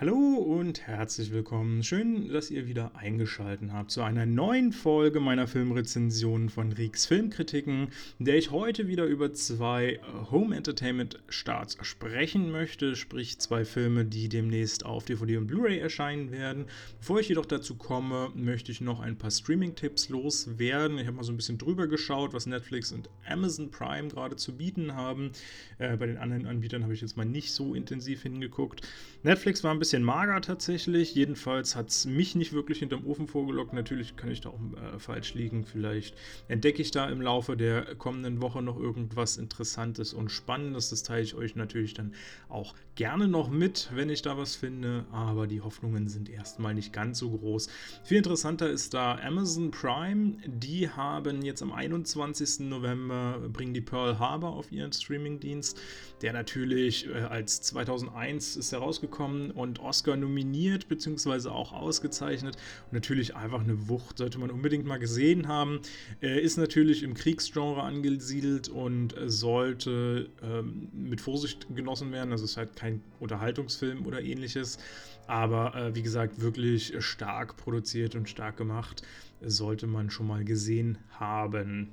[0.00, 1.84] Hallo und herzlich willkommen.
[1.84, 7.90] Schön, dass ihr wieder eingeschaltet habt zu einer neuen Folge meiner Filmrezensionen von Rieks Filmkritiken,
[8.18, 10.00] in der ich heute wieder über zwei
[10.32, 16.32] Home Entertainment Starts sprechen möchte, sprich zwei Filme, die demnächst auf DVD und Blu-ray erscheinen
[16.32, 16.64] werden.
[16.98, 20.98] Bevor ich jedoch dazu komme, möchte ich noch ein paar Streaming-Tipps loswerden.
[20.98, 24.56] Ich habe mal so ein bisschen drüber geschaut, was Netflix und Amazon Prime gerade zu
[24.56, 25.30] bieten haben.
[25.78, 28.82] Äh, bei den anderen Anbietern habe ich jetzt mal nicht so intensiv hingeguckt.
[29.22, 30.04] Netflix war ein bisschen bisschen
[30.40, 31.14] tatsächlich.
[31.14, 33.72] Jedenfalls hat es mich nicht wirklich hinterm Ofen vorgelockt.
[33.72, 34.60] Natürlich kann ich da auch
[34.94, 35.64] äh, falsch liegen.
[35.64, 36.14] Vielleicht
[36.48, 40.90] entdecke ich da im Laufe der kommenden Woche noch irgendwas Interessantes und Spannendes.
[40.90, 42.14] Das teile ich euch natürlich dann
[42.48, 45.06] auch gerne noch mit, wenn ich da was finde.
[45.12, 47.68] Aber die Hoffnungen sind erstmal nicht ganz so groß.
[48.04, 50.36] Viel interessanter ist da Amazon Prime.
[50.46, 52.60] Die haben jetzt am 21.
[52.60, 55.78] November bringen die Pearl Harbor auf ihren Streamingdienst,
[56.22, 61.48] der natürlich äh, als 2001 ist herausgekommen und Oscar nominiert bzw.
[61.48, 62.56] auch ausgezeichnet.
[62.86, 65.80] Und natürlich einfach eine Wucht, sollte man unbedingt mal gesehen haben.
[66.22, 72.32] Äh, ist natürlich im Kriegsgenre angesiedelt und sollte ähm, mit Vorsicht genossen werden.
[72.32, 74.78] Also es ist halt kein Unterhaltungsfilm oder ähnliches.
[75.26, 79.02] Aber äh, wie gesagt, wirklich stark produziert und stark gemacht.
[79.42, 81.90] Sollte man schon mal gesehen haben.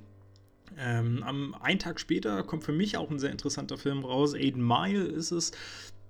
[0.78, 4.34] Ähm, am einen Tag später kommt für mich auch ein sehr interessanter Film raus.
[4.34, 5.52] Aiden Mile ist es.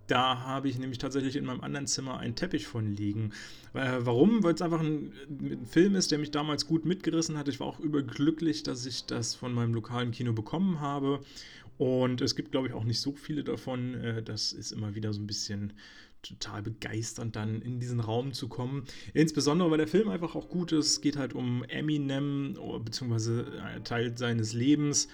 [0.07, 3.33] Da habe ich nämlich tatsächlich in meinem anderen Zimmer einen Teppich von liegen.
[3.73, 4.41] Äh, warum?
[4.41, 7.49] Weil es einfach ein, ein, Film ist, der mich damals gut mitgerissen hat.
[7.49, 11.19] Ich war auch überglücklich, dass ich das von meinem lokalen Kino bekommen habe.
[11.77, 13.95] Und es gibt, glaube ich, auch nicht so viele davon.
[13.95, 15.73] Äh, das ist immer wieder so ein bisschen
[16.23, 18.85] total begeisternd, dann in diesen Raum zu kommen.
[19.13, 20.87] Insbesondere, weil der Film einfach auch gut ist.
[20.87, 23.45] Es geht halt um Eminem, beziehungsweise
[23.83, 25.09] Teil seines Lebens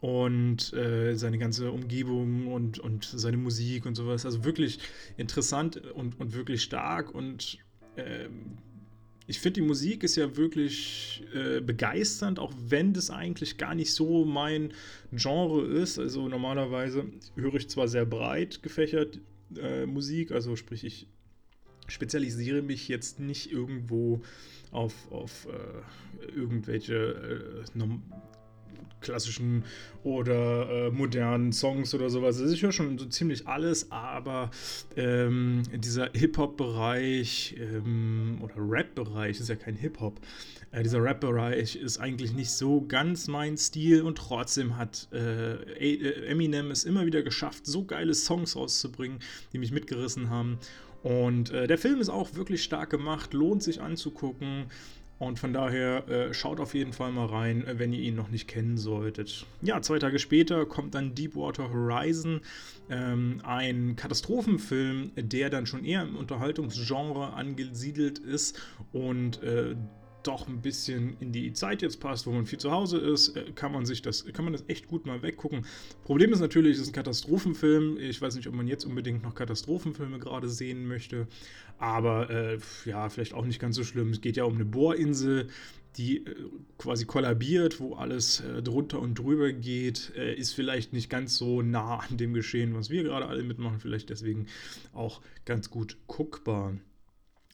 [0.00, 4.26] und äh, seine ganze Umgebung und, und seine Musik und sowas.
[4.26, 4.78] Also wirklich
[5.16, 7.58] interessant und, und wirklich stark und
[7.96, 8.28] äh,
[9.28, 13.92] ich finde, die Musik ist ja wirklich äh, begeisternd, auch wenn das eigentlich gar nicht
[13.92, 14.72] so mein
[15.10, 15.98] Genre ist.
[15.98, 19.18] Also normalerweise höre ich zwar sehr breit gefächert
[19.56, 21.08] äh, Musik, also sprich ich
[21.88, 24.20] spezialisiere mich jetzt nicht irgendwo
[24.70, 27.78] auf, auf äh, irgendwelche äh,
[29.00, 29.64] klassischen
[30.02, 32.40] oder äh, modernen Songs oder sowas.
[32.40, 34.50] Also ich höre schon so ziemlich alles, aber
[34.96, 40.20] ähm, dieser Hip-Hop-Bereich ähm, oder Rap-Bereich ist ja kein Hip-Hop.
[40.70, 46.26] Äh, dieser Rap-Bereich ist eigentlich nicht so ganz mein Stil und trotzdem hat äh, äh,
[46.26, 49.18] Eminem es immer wieder geschafft, so geile Songs rauszubringen,
[49.52, 50.58] die mich mitgerissen haben.
[51.02, 54.66] Und äh, der Film ist auch wirklich stark gemacht, lohnt sich anzugucken.
[55.18, 58.28] Und von daher äh, schaut auf jeden Fall mal rein, äh, wenn ihr ihn noch
[58.28, 59.46] nicht kennen solltet.
[59.62, 62.40] Ja, zwei Tage später kommt dann Deepwater Horizon,
[62.90, 68.60] ähm, ein Katastrophenfilm, der dann schon eher im Unterhaltungsgenre angesiedelt ist
[68.92, 69.74] und äh,
[70.26, 73.52] doch ein bisschen in die Zeit jetzt passt, wo man viel zu Hause ist, äh,
[73.54, 75.64] kann man sich das, kann man das echt gut mal weggucken.
[76.04, 77.98] Problem ist natürlich, es ist ein Katastrophenfilm.
[77.98, 81.26] Ich weiß nicht, ob man jetzt unbedingt noch Katastrophenfilme gerade sehen möchte,
[81.78, 84.10] aber äh, ja, vielleicht auch nicht ganz so schlimm.
[84.10, 85.48] Es geht ja um eine Bohrinsel,
[85.96, 86.34] die äh,
[86.78, 91.62] quasi kollabiert, wo alles äh, drunter und drüber geht, äh, ist vielleicht nicht ganz so
[91.62, 94.46] nah an dem Geschehen, was wir gerade alle mitmachen, vielleicht deswegen
[94.92, 96.74] auch ganz gut guckbar.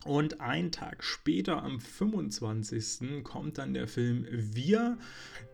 [0.04, 3.22] Und einen Tag später, am 25.
[3.22, 4.98] kommt dann der Film Wir.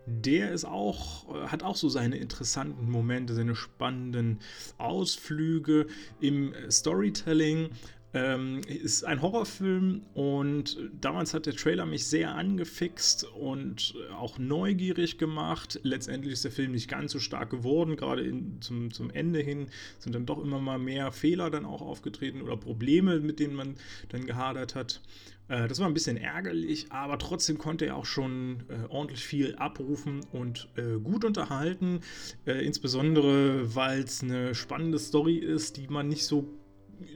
[0.06, 4.40] Der ist auch, äh, hat auch so seine interessanten Momente, seine spannenden
[4.78, 5.86] Ausflüge
[6.20, 7.70] im Storytelling.
[8.14, 15.18] Ähm, ist ein Horrorfilm und damals hat der Trailer mich sehr angefixt und auch neugierig
[15.18, 15.78] gemacht.
[15.82, 19.66] Letztendlich ist der Film nicht ganz so stark geworden, gerade in, zum, zum Ende hin
[19.98, 23.74] sind dann doch immer mal mehr Fehler dann auch aufgetreten oder Probleme, mit denen man
[24.08, 25.02] dann gehadert hat.
[25.48, 29.56] Äh, das war ein bisschen ärgerlich, aber trotzdem konnte er auch schon äh, ordentlich viel
[29.56, 32.00] abrufen und äh, gut unterhalten.
[32.46, 36.57] Äh, insbesondere, weil es eine spannende Story ist, die man nicht so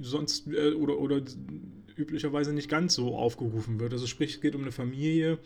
[0.00, 1.23] sonst äh, oder, oder
[1.96, 3.93] üblicherweise nicht ganz so aufgerufen wird.
[3.93, 5.38] Also sprich, es geht um eine Familie,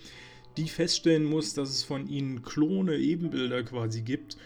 [0.57, 4.37] die feststellen muss, dass es von ihnen Klone, Ebenbilder quasi gibt.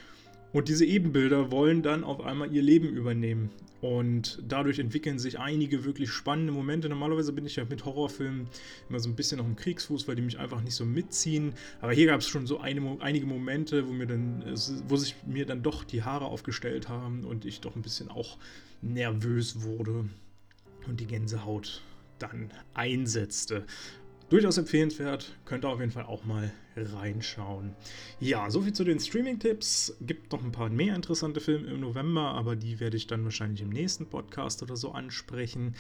[0.53, 3.51] Und diese Ebenbilder wollen dann auf einmal ihr Leben übernehmen.
[3.81, 6.89] Und dadurch entwickeln sich einige wirklich spannende Momente.
[6.89, 8.47] Normalerweise bin ich ja mit Horrorfilmen
[8.89, 11.55] immer so ein bisschen auf dem Kriegsfuß, weil die mich einfach nicht so mitziehen.
[11.81, 14.45] Aber hier gab es schon so eine, einige Momente, wo, mir dann,
[14.87, 18.37] wo sich mir dann doch die Haare aufgestellt haben und ich doch ein bisschen auch
[18.83, 20.09] nervös wurde
[20.87, 21.83] und die Gänsehaut
[22.19, 23.65] dann einsetzte.
[24.29, 25.37] durchaus empfehlenswert.
[25.45, 27.75] Könnt ihr auf jeden Fall auch mal reinschauen.
[28.21, 29.97] Ja, soviel zu den Streaming-Tipps.
[30.01, 33.61] Gibt noch ein paar mehr interessante Filme im November, aber die werde ich dann wahrscheinlich
[33.63, 35.75] im nächsten Podcast oder so ansprechen.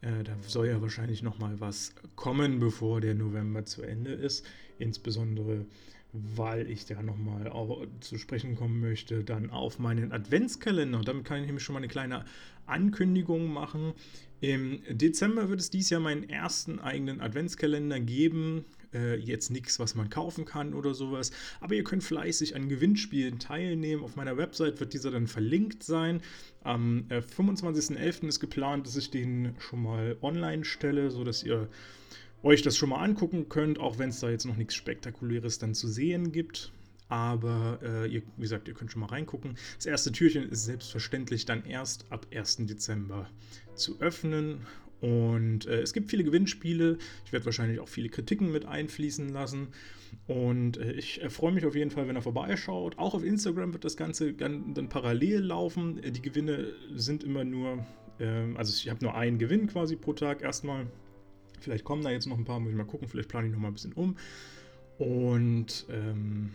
[0.00, 4.46] Äh, da soll ja wahrscheinlich noch mal was kommen, bevor der November zu Ende ist.
[4.78, 5.66] Insbesondere
[6.12, 7.50] weil ich da nochmal
[8.00, 11.00] zu sprechen kommen möchte, dann auf meinen Adventskalender.
[11.00, 12.24] Damit kann ich nämlich schon mal eine kleine
[12.66, 13.92] Ankündigung machen.
[14.40, 18.64] Im Dezember wird es dieses Jahr meinen ersten eigenen Adventskalender geben.
[18.94, 21.30] Äh, jetzt nichts, was man kaufen kann oder sowas.
[21.60, 24.02] Aber ihr könnt fleißig an Gewinnspielen teilnehmen.
[24.02, 26.22] Auf meiner Website wird dieser dann verlinkt sein.
[26.62, 28.28] Am äh, 25.11.
[28.28, 31.68] ist geplant, dass ich den schon mal online stelle, sodass ihr
[32.42, 35.74] euch das schon mal angucken könnt, auch wenn es da jetzt noch nichts Spektakuläres dann
[35.74, 36.72] zu sehen gibt.
[37.08, 39.56] Aber äh, ihr, wie gesagt, ihr könnt schon mal reingucken.
[39.76, 42.66] Das erste Türchen ist selbstverständlich dann erst ab 1.
[42.66, 43.30] Dezember
[43.74, 44.66] zu öffnen.
[45.00, 46.98] Und äh, es gibt viele Gewinnspiele.
[47.24, 49.68] Ich werde wahrscheinlich auch viele Kritiken mit einfließen lassen.
[50.26, 52.98] Und äh, ich äh, freue mich auf jeden Fall, wenn er vorbeischaut.
[52.98, 56.02] Auch auf Instagram wird das Ganze dann, dann parallel laufen.
[56.02, 57.86] Äh, die Gewinne sind immer nur,
[58.18, 60.86] ähm, also ich habe nur einen Gewinn quasi pro Tag erstmal.
[61.60, 63.08] Vielleicht kommen da jetzt noch ein paar, muss ich mal gucken.
[63.08, 64.16] Vielleicht plane ich noch mal ein bisschen um.
[64.98, 66.50] Und ähm,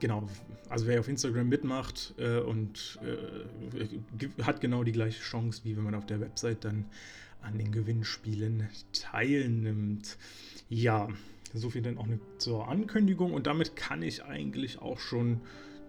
[0.00, 0.28] genau,
[0.68, 5.84] also wer auf Instagram mitmacht äh, und äh, hat genau die gleiche Chance, wie wenn
[5.84, 6.86] man auf der Website dann
[7.40, 10.16] an den Gewinnspielen teilnimmt.
[10.68, 11.08] Ja,
[11.54, 15.40] so viel dann auch eine, zur Ankündigung und damit kann ich eigentlich auch schon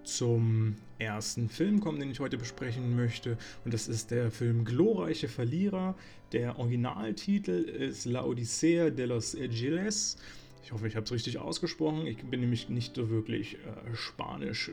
[0.03, 3.37] zum ersten Film kommen, den ich heute besprechen möchte.
[3.63, 5.95] Und das ist der Film Glorreiche Verlierer.
[6.33, 10.17] Der Originaltitel ist La Odisea de los Giles.
[10.63, 12.07] Ich hoffe, ich habe es richtig ausgesprochen.
[12.07, 14.71] Ich bin nämlich nicht so wirklich äh, spanisch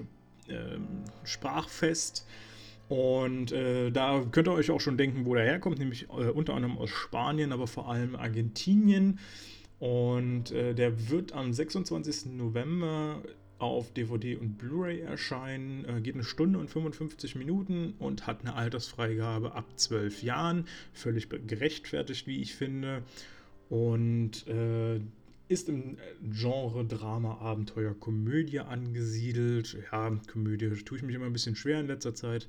[0.49, 0.79] äh,
[1.23, 2.27] sprachfest.
[2.89, 6.55] Und äh, da könnt ihr euch auch schon denken, wo der herkommt, nämlich äh, unter
[6.55, 9.19] anderem aus Spanien, aber vor allem Argentinien.
[9.81, 12.33] Und äh, der wird am 26.
[12.33, 13.23] November
[13.61, 18.55] auf DVD und Blu-ray erscheinen, äh, geht eine Stunde und 55 Minuten und hat eine
[18.55, 20.67] Altersfreigabe ab 12 Jahren.
[20.93, 23.03] Völlig gerechtfertigt, wie ich finde.
[23.69, 25.01] Und äh,
[25.49, 29.77] ist im Genre Drama, Abenteuer, Komödie angesiedelt.
[29.91, 32.49] Ja, Komödie tue ich mich immer ein bisschen schwer in letzter Zeit.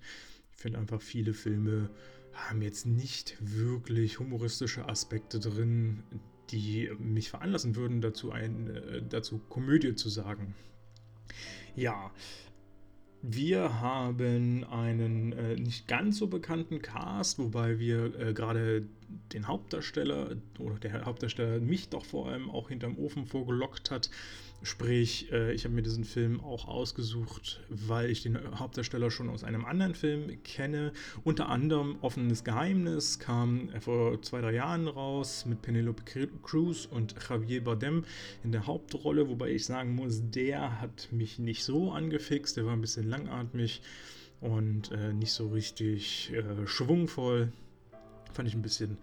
[0.55, 1.89] Ich finde einfach, viele Filme
[2.33, 6.03] haben jetzt nicht wirklich humoristische Aspekte drin,
[6.51, 10.53] die mich veranlassen würden, dazu, ein, äh, dazu Komödie zu sagen.
[11.75, 12.11] Ja,
[13.21, 18.87] wir haben einen äh, nicht ganz so bekannten Cast, wobei wir äh, gerade
[19.31, 24.09] den Hauptdarsteller oder der Hauptdarsteller mich doch vor allem auch hinterm Ofen vorgelockt hat.
[24.63, 29.43] Sprich, äh, ich habe mir diesen Film auch ausgesucht, weil ich den Hauptdarsteller schon aus
[29.43, 30.91] einem anderen Film kenne.
[31.23, 36.03] Unter anderem Offenes Geheimnis kam vor zwei, drei Jahren raus mit Penelope
[36.43, 38.05] Cruz und Javier Bardem
[38.43, 42.73] in der Hauptrolle, wobei ich sagen muss, der hat mich nicht so angefixt, der war
[42.73, 43.81] ein bisschen langatmig
[44.41, 47.51] und äh, nicht so richtig äh, schwungvoll.
[48.31, 48.99] Fand ich ein bisschen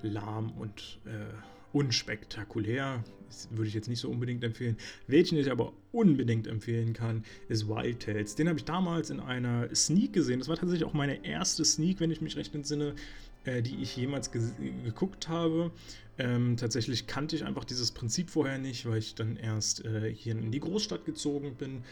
[0.00, 1.34] lahm und äh,
[1.72, 3.02] unspektakulär.
[3.28, 4.76] Das würde ich jetzt nicht so unbedingt empfehlen.
[5.06, 8.34] Welchen ich aber unbedingt empfehlen kann, ist Wild Tales.
[8.34, 10.38] Den habe ich damals in einer Sneak gesehen.
[10.38, 12.94] Das war tatsächlich auch meine erste Sneak, wenn ich mich recht entsinne,
[13.44, 14.42] äh, die ich jemals ge
[14.84, 15.70] geguckt habe.
[16.18, 20.32] Ähm, tatsächlich kannte ich einfach dieses Prinzip vorher nicht, weil ich dann erst äh, hier
[20.32, 21.82] in die Großstadt gezogen bin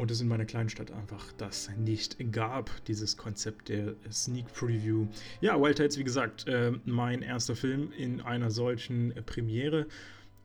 [0.00, 5.06] und es in meiner kleinen Stadt einfach das nicht gab, dieses Konzept der Sneak Preview.
[5.42, 9.86] Ja, Wild Tales, wie gesagt, äh, mein erster Film in einer solchen äh, Premiere.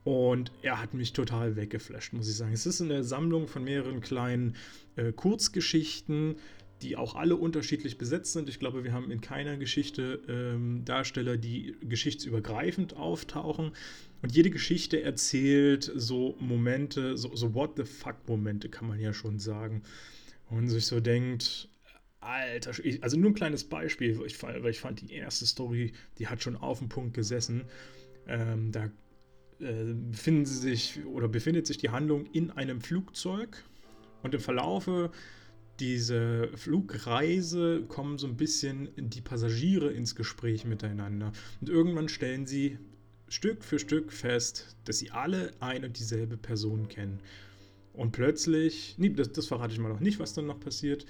[0.03, 2.51] Und er hat mich total weggeflasht, muss ich sagen.
[2.51, 4.55] Es ist eine Sammlung von mehreren kleinen
[4.97, 6.35] äh, Kurzgeschichten,
[6.81, 8.49] die auch alle unterschiedlich besetzt sind.
[8.49, 13.71] Ich glaube, wir haben in keiner Geschichte ähm, Darsteller, die geschichtsübergreifend auftauchen.
[14.25, 19.37] Und jede Geschichte erzählt so Momente, so, so What the fuck-Momente, kann man ja schon
[19.37, 19.83] sagen.
[20.49, 21.69] Und sich so denkt,
[22.21, 26.25] Alter, also nur ein kleines Beispiel, weil ich, weil ich fand, die erste Story, die
[26.25, 27.65] hat schon auf dem Punkt gesessen.
[28.25, 28.85] Ähm, da
[29.59, 33.63] äh, befinden sie sich oder befindet sich die Handlung in einem Flugzeug
[34.23, 35.11] und im Verlaufe
[35.79, 41.31] dieser Flugreise kommen so ein bisschen die Passagiere ins Gespräch miteinander.
[41.61, 42.79] Und irgendwann stellen sie
[43.27, 47.19] Stück für Stück fest, dass sie alle ein und dieselbe Person kennen.
[47.93, 51.05] Und plötzlich, nee, das, das verrate ich mal noch nicht, was dann noch passiert.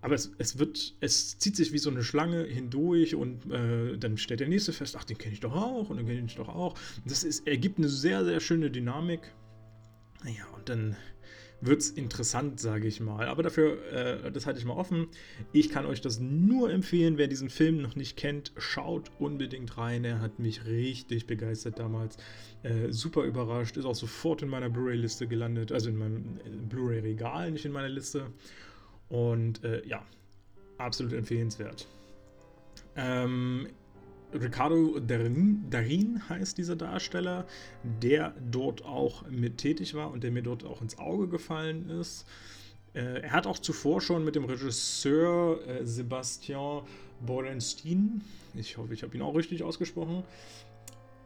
[0.00, 4.18] Aber es, es wird, es zieht sich wie so eine Schlange hindurch und äh, dann
[4.18, 6.50] stellt der nächste fest, ach, den kenne ich doch auch und den kenne ich doch
[6.50, 6.74] auch.
[7.06, 9.32] Das ist, ergibt eine sehr, sehr schöne Dynamik.
[10.22, 10.96] Naja, und dann
[11.66, 13.28] wird es interessant, sage ich mal.
[13.28, 15.08] Aber dafür, äh, das halte ich mal offen.
[15.52, 20.04] Ich kann euch das nur empfehlen, wer diesen Film noch nicht kennt, schaut unbedingt rein.
[20.04, 22.16] Er hat mich richtig begeistert damals.
[22.62, 27.50] Äh, super überrascht, ist auch sofort in meiner Blu-ray-Liste gelandet, also in meinem äh, Blu-ray-Regal,
[27.50, 28.26] nicht in meiner Liste.
[29.08, 30.04] Und äh, ja,
[30.78, 31.86] absolut empfehlenswert.
[32.96, 33.68] Ähm,
[34.34, 37.46] Ricardo Darin, Darin heißt dieser Darsteller,
[38.02, 42.26] der dort auch mit tätig war und der mir dort auch ins Auge gefallen ist.
[42.94, 46.82] Äh, er hat auch zuvor schon mit dem Regisseur äh, Sebastian
[47.24, 48.22] Borenstein,
[48.54, 50.24] ich hoffe, ich habe ihn auch richtig ausgesprochen,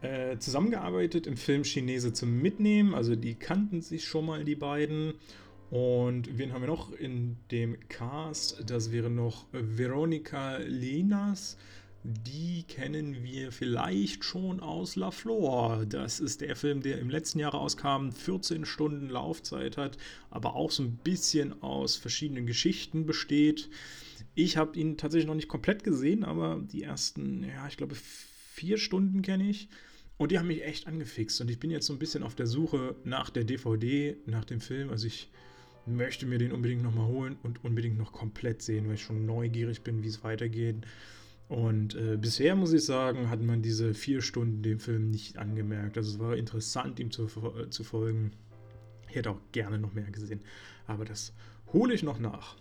[0.00, 2.95] äh, zusammengearbeitet im Film Chinese zum Mitnehmen.
[2.95, 5.15] Also die kannten sich schon mal, die beiden.
[5.71, 8.71] Und wen haben wir noch in dem Cast?
[8.71, 11.59] Das wäre noch Veronica Linas
[12.05, 15.85] die kennen wir vielleicht schon aus La Flor.
[15.87, 19.99] Das ist der Film, der im letzten Jahr rauskam, 14 Stunden Laufzeit hat,
[20.31, 23.69] aber auch so ein bisschen aus verschiedenen Geschichten besteht.
[24.35, 28.78] Ich habe ihn tatsächlich noch nicht komplett gesehen, aber die ersten, ja, ich glaube, vier
[28.78, 29.69] Stunden kenne ich.
[30.17, 31.40] Und die haben mich echt angefixt.
[31.40, 34.61] Und ich bin jetzt so ein bisschen auf der Suche nach der DVD, nach dem
[34.61, 34.90] Film.
[34.90, 35.31] Also ich
[35.87, 39.83] möchte mir den unbedingt nochmal holen und unbedingt noch komplett sehen, weil ich schon neugierig
[39.83, 40.76] bin, wie es weitergeht.
[41.49, 45.97] Und äh, bisher muss ich sagen, hat man diese vier Stunden dem Film nicht angemerkt.
[45.97, 48.33] Also es war interessant, ihm zu, äh, zu folgen.
[49.09, 50.43] Ich hätte auch gerne noch mehr gesehen,
[50.87, 51.33] aber das
[51.73, 52.57] hole ich noch nach.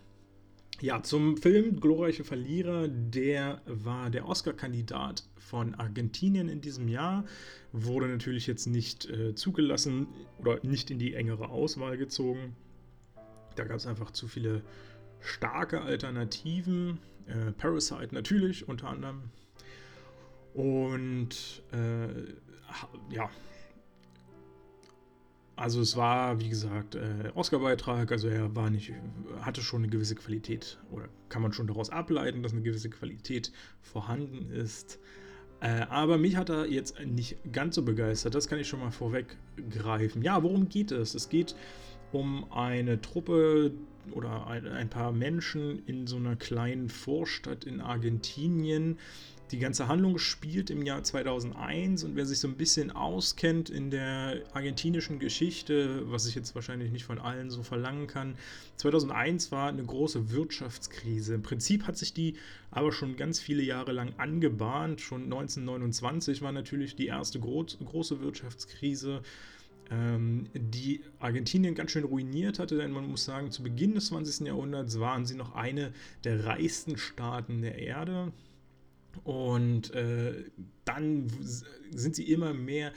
[0.79, 7.25] Ja, zum Film Glorreiche Verlierer, der war der Oscar-Kandidat von Argentinien in diesem Jahr,
[7.73, 12.55] wurde natürlich jetzt nicht äh, zugelassen oder nicht in die engere Auswahl gezogen.
[13.55, 14.61] Da gab es einfach zu viele
[15.19, 16.99] starke Alternativen.
[17.27, 19.23] Äh, Parasite natürlich unter anderem.
[20.53, 23.29] Und äh, ja,
[25.57, 28.93] also es war, wie gesagt, äh, Oscar-Beitrag, also er war nicht,
[29.41, 33.51] hatte schon eine gewisse Qualität oder kann man schon daraus ableiten, dass eine gewisse Qualität
[33.81, 34.99] vorhanden ist.
[35.59, 38.91] Äh, aber mich hat er jetzt nicht ganz so begeistert, das kann ich schon mal
[38.91, 40.21] vorweggreifen.
[40.21, 41.15] Ja, worum geht es?
[41.15, 41.55] Es geht
[42.11, 43.71] um eine Truppe
[44.11, 48.97] oder ein, paar Menschen in so einer kleinen Vorstadt in Argentinien.
[49.51, 53.91] Die ganze Handlung spielt im Jahr 2001 und wer sich so ein bisschen auskennt in
[53.91, 58.35] der argentinischen Geschichte, was ich jetzt wahrscheinlich nicht von allen so verlangen kann,
[58.75, 61.35] 2001 war eine große Wirtschaftskrise.
[61.35, 62.35] Im Prinzip hat sich die
[62.71, 64.99] aber schon ganz viele Jahre lang angebahnt.
[64.99, 69.21] Schon 1929 war natürlich die erste große Wirtschaftskrise
[69.89, 74.47] die Argentinien ganz schön ruiniert hatte, denn man muss sagen, zu Beginn des 20.
[74.47, 78.33] Jahrhunderts waren sie noch eine der reichsten Staaten der Erde.
[79.23, 80.45] Und äh,
[80.85, 81.27] dann
[81.91, 82.93] sind sie immer mehr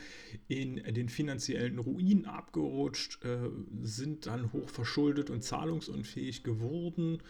[0.49, 3.50] in den finanziellen Ruin abgerutscht, äh,
[3.82, 7.23] sind dann hoch verschuldet und zahlungsunfähig geworden.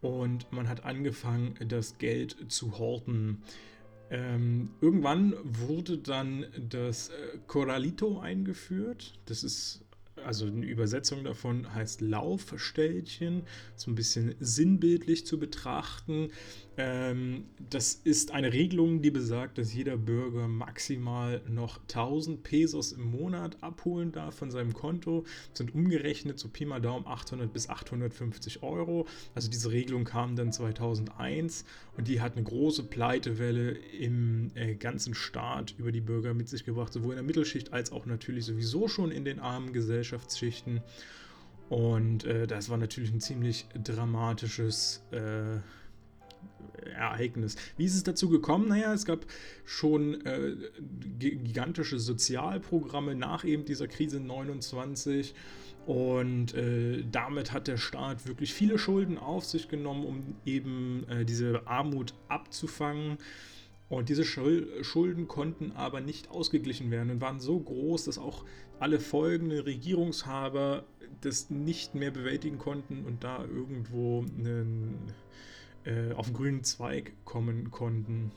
[0.00, 3.42] Und man hat angefangen, das Geld zu horten.
[4.10, 9.14] Ähm, irgendwann wurde dann das äh, Corralito eingeführt.
[9.26, 9.82] Das ist
[10.24, 13.42] also eine Übersetzung davon heißt Laufstellchen,
[13.76, 16.30] so ein bisschen sinnbildlich zu betrachten.
[16.76, 23.10] Ähm, das ist eine Regelung, die besagt, dass jeder Bürger maximal noch 1000 Pesos im
[23.10, 25.24] Monat abholen darf von seinem Konto.
[25.50, 29.06] Das sind umgerechnet so Pi mal Daumen 800 bis 850 Euro.
[29.34, 31.64] Also diese Regelung kam dann 2001
[31.98, 36.64] und die hat eine große Pleitewelle im äh, ganzen Staat über die Bürger mit sich
[36.64, 39.74] gebracht, sowohl in der Mittelschicht als auch natürlich sowieso schon in den armen
[40.10, 40.80] Gesellschaftsschichten.
[41.68, 45.58] Und äh, das war natürlich ein ziemlich dramatisches äh,
[46.94, 47.56] Ereignis.
[47.76, 48.68] Wie ist es dazu gekommen?
[48.68, 49.26] Naja, es gab
[49.64, 50.56] schon äh,
[51.18, 55.34] gigantische Sozialprogramme nach eben dieser Krise 29
[55.86, 61.24] und äh, damit hat der Staat wirklich viele Schulden auf sich genommen, um eben äh,
[61.24, 63.18] diese Armut abzufangen.
[63.90, 68.44] Und diese Schulden konnten aber nicht ausgeglichen werden und waren so groß, dass auch
[68.78, 70.84] alle folgenden Regierungshaber
[71.22, 75.12] das nicht mehr bewältigen konnten und da irgendwo einen
[75.84, 78.30] äh, auf den grünen Zweig kommen konnten.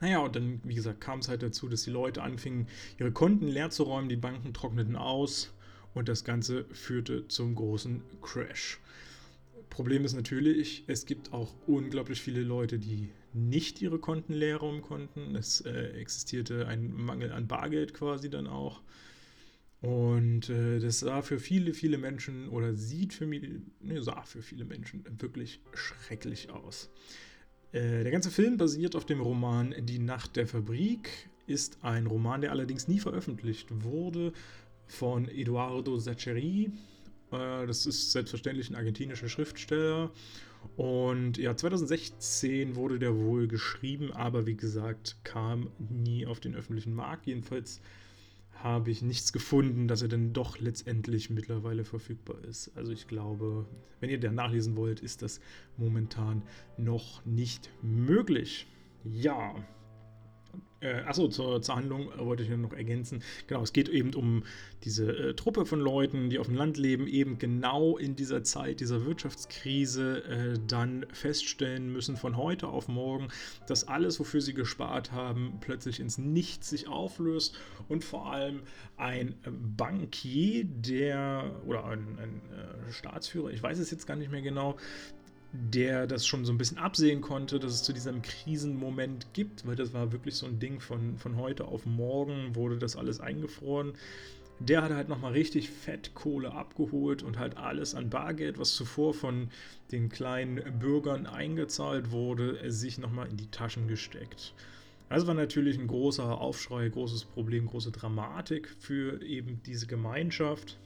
[0.00, 2.66] Naja, und dann, wie gesagt, kam es halt dazu, dass die Leute anfingen,
[2.98, 5.54] ihre Konten leer zu räumen, die Banken trockneten aus
[5.94, 8.80] und das Ganze führte zum großen Crash.
[9.70, 14.82] Problem ist natürlich, es gibt auch unglaublich viele Leute, die nicht ihre Konten leer räumen
[14.82, 15.36] konnten.
[15.36, 18.82] Es äh, existierte ein Mangel an Bargeld quasi dann auch.
[19.80, 23.42] Und äh, das sah für viele, viele Menschen oder sieht für, mich,
[23.80, 26.88] ne, sah für viele Menschen wirklich schrecklich aus.
[27.72, 31.10] Äh, der ganze Film basiert auf dem Roman Die Nacht der Fabrik,
[31.46, 34.32] ist ein Roman, der allerdings nie veröffentlicht wurde,
[34.86, 36.70] von Eduardo Sacheri.
[37.30, 40.10] Äh, das ist selbstverständlich ein argentinischer Schriftsteller.
[40.76, 46.94] Und ja, 2016 wurde der wohl geschrieben, aber wie gesagt, kam nie auf den öffentlichen
[46.94, 47.26] Markt.
[47.26, 47.80] Jedenfalls
[48.54, 52.72] habe ich nichts gefunden, dass er dann doch letztendlich mittlerweile verfügbar ist.
[52.76, 53.66] Also ich glaube,
[54.00, 55.40] wenn ihr da nachlesen wollt, ist das
[55.76, 56.42] momentan
[56.78, 58.66] noch nicht möglich.
[59.04, 59.54] Ja,
[60.84, 63.22] äh, achso, zur, zur Handlung wollte ich noch ergänzen.
[63.46, 64.44] Genau, es geht eben um
[64.84, 68.80] diese äh, Truppe von Leuten, die auf dem Land leben, eben genau in dieser Zeit
[68.80, 73.28] dieser Wirtschaftskrise äh, dann feststellen müssen von heute auf morgen,
[73.66, 78.60] dass alles, wofür sie gespart haben, plötzlich ins Nichts sich auflöst und vor allem
[78.96, 79.34] ein
[79.76, 84.76] Bankier, der oder ein, ein äh, Staatsführer, ich weiß es jetzt gar nicht mehr genau,
[85.56, 89.76] der das schon so ein bisschen absehen konnte, dass es zu diesem Krisenmoment gibt, weil
[89.76, 93.92] das war wirklich so ein Ding von, von heute auf morgen, wurde das alles eingefroren.
[94.58, 99.14] Der hat halt nochmal richtig fett Kohle abgeholt und halt alles an Bargeld, was zuvor
[99.14, 99.48] von
[99.92, 104.54] den kleinen Bürgern eingezahlt wurde, sich nochmal in die Taschen gesteckt.
[105.08, 110.78] Also war natürlich ein großer Aufschrei, großes Problem, große Dramatik für eben diese Gemeinschaft.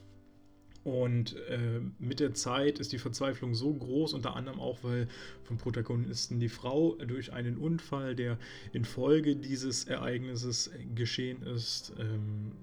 [0.89, 5.07] Und äh, mit der Zeit ist die Verzweiflung so groß, unter anderem auch, weil
[5.43, 8.39] vom Protagonisten die Frau durch einen Unfall, der
[8.73, 12.53] infolge dieses Ereignisses geschehen ist, ähm,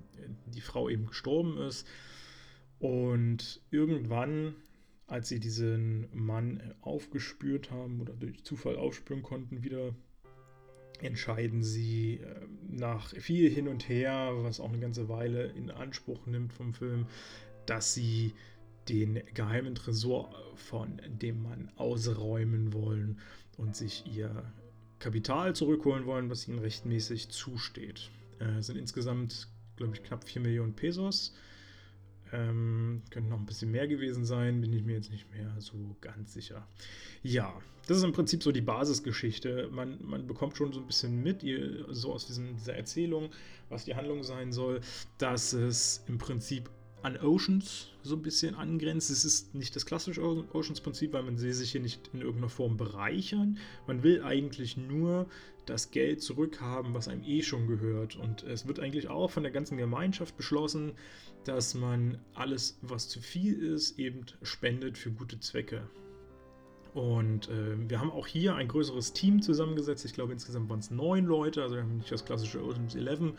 [0.46, 1.86] die Frau eben gestorben ist.
[2.80, 4.56] Und irgendwann,
[5.06, 9.94] als sie diesen Mann aufgespürt haben oder durch Zufall aufspüren konnten, wieder
[11.00, 16.26] entscheiden sie äh, nach viel hin und her, was auch eine ganze Weile in Anspruch
[16.26, 17.06] nimmt vom Film,
[17.66, 18.34] dass sie
[18.88, 23.18] den geheimen Tresor von dem Mann ausräumen wollen
[23.56, 24.44] und sich ihr
[24.98, 28.10] Kapital zurückholen wollen, was ihnen rechtmäßig zusteht.
[28.38, 31.34] Äh, sind insgesamt, glaube ich, knapp 4 Millionen Pesos.
[32.32, 35.96] Ähm, könnte noch ein bisschen mehr gewesen sein, bin ich mir jetzt nicht mehr so
[36.00, 36.66] ganz sicher.
[37.22, 39.68] Ja, das ist im Prinzip so die Basisgeschichte.
[39.70, 43.30] Man, man bekommt schon so ein bisschen mit, ihr, so aus diesem, dieser Erzählung,
[43.68, 44.80] was die Handlung sein soll,
[45.18, 46.68] dass es im Prinzip
[47.06, 49.10] an Oceans so ein bisschen angrenzt.
[49.10, 52.76] Es ist nicht das klassische Oceans-Prinzip, weil man sie sich hier nicht in irgendeiner Form
[52.76, 53.58] bereichern.
[53.86, 55.26] Man will eigentlich nur
[55.66, 58.16] das Geld zurückhaben, was einem eh schon gehört.
[58.16, 60.92] Und es wird eigentlich auch von der ganzen Gemeinschaft beschlossen,
[61.44, 65.88] dass man alles, was zu viel ist, eben spendet für gute Zwecke.
[66.96, 70.06] Und äh, wir haben auch hier ein größeres Team zusammengesetzt.
[70.06, 71.62] Ich glaube, insgesamt waren es neun Leute.
[71.62, 73.34] Also wir haben nicht das klassische Ocean's 11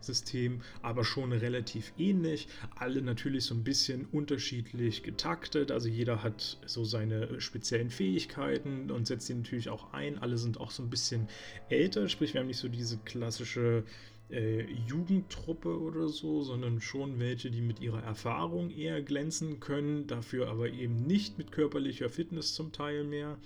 [0.00, 2.46] System, aber schon relativ ähnlich.
[2.76, 5.72] Alle natürlich so ein bisschen unterschiedlich getaktet.
[5.72, 10.18] Also jeder hat so seine speziellen Fähigkeiten und setzt sie natürlich auch ein.
[10.18, 11.26] Alle sind auch so ein bisschen
[11.68, 13.82] älter, sprich, wir haben nicht so diese klassische
[14.30, 20.48] äh, Jugendtruppe oder so, sondern schon welche, die mit ihrer Erfahrung eher glänzen können, dafür
[20.48, 23.38] aber eben nicht mit körperlicher Fitness zum Teil mehr.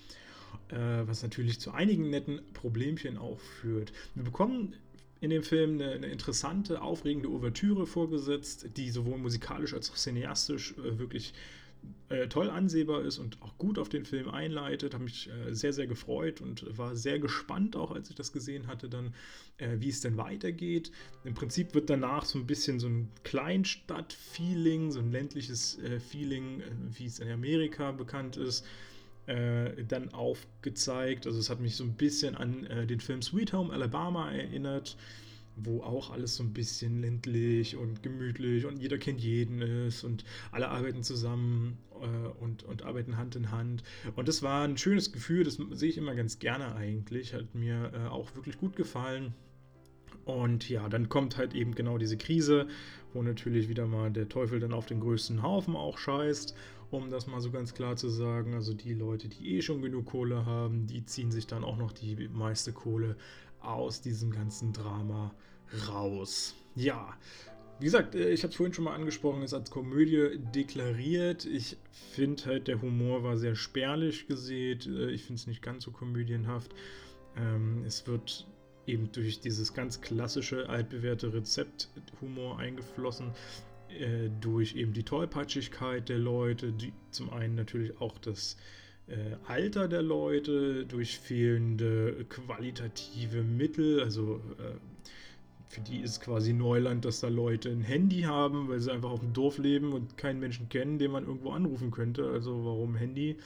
[0.68, 3.92] Äh, was natürlich zu einigen netten Problemchen auch führt.
[4.14, 4.74] Wir bekommen
[5.20, 10.74] in dem Film eine, eine, interessante, aufregende Ouvertüre vorgesetzt, die sowohl musikalisch als auch cineastisch
[10.78, 11.34] äh, wirklich
[12.08, 14.94] äh, toll ansehbar ist und auch gut auf den Film einleitet.
[14.94, 18.66] Habe mich äh, sehr, sehr gefreut und war sehr gespannt, auch als ich das gesehen
[18.66, 19.14] hatte, dann,
[19.58, 20.92] äh, wie es denn weitergeht.
[21.24, 26.60] Im Prinzip wird danach so ein bisschen so ein Kleinstadt-Feeling, so ein ländliches äh, Feeling,
[26.60, 26.64] äh,
[26.98, 28.66] wie es in Amerika bekannt ist.
[29.26, 31.26] Äh, dann aufgezeigt.
[31.26, 34.98] Also es hat mich so ein bisschen an den Film Sweet Home Alabama erinnert
[35.56, 40.24] wo auch alles so ein bisschen ländlich und gemütlich und jeder kennt jeden ist und
[40.50, 43.82] alle arbeiten zusammen äh, und, und arbeiten Hand in Hand.
[44.16, 47.92] Und das war ein schönes Gefühl, das sehe ich immer ganz gerne eigentlich, hat mir
[47.94, 49.34] äh, auch wirklich gut gefallen.
[50.24, 52.66] Und ja, dann kommt halt eben genau diese Krise,
[53.12, 56.54] wo natürlich wieder mal der Teufel dann auf den größten Haufen auch scheißt,
[56.90, 58.54] um das mal so ganz klar zu sagen.
[58.54, 61.92] Also die Leute, die eh schon genug Kohle haben, die ziehen sich dann auch noch
[61.92, 63.16] die meiste Kohle
[63.66, 65.34] aus diesem ganzen Drama
[65.88, 66.54] raus.
[66.76, 67.16] Ja,
[67.80, 71.44] wie gesagt, äh, ich habe es vorhin schon mal angesprochen, ist als Komödie deklariert.
[71.44, 74.86] Ich finde halt, der Humor war sehr spärlich gesät.
[74.86, 76.74] Äh, ich finde es nicht ganz so komödienhaft.
[77.36, 78.46] Ähm, es wird
[78.86, 81.88] eben durch dieses ganz klassische, altbewährte Rezept
[82.20, 83.32] Humor eingeflossen,
[83.88, 88.56] äh, durch eben die Tollpatschigkeit der Leute, die zum einen natürlich auch das
[89.06, 94.76] äh, Alter der Leute, durch fehlende qualitative Mittel, also äh,
[95.68, 99.20] für die ist quasi Neuland, dass da Leute ein Handy haben, weil sie einfach auf
[99.20, 102.28] dem Dorf leben und keinen Menschen kennen, den man irgendwo anrufen könnte.
[102.28, 103.36] Also warum Handy?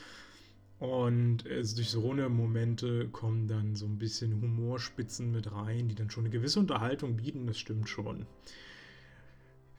[0.79, 5.94] Und also durch so eine Momente kommen dann so ein bisschen Humorspitzen mit rein, die
[5.94, 8.27] dann schon eine gewisse Unterhaltung bieten, das stimmt schon.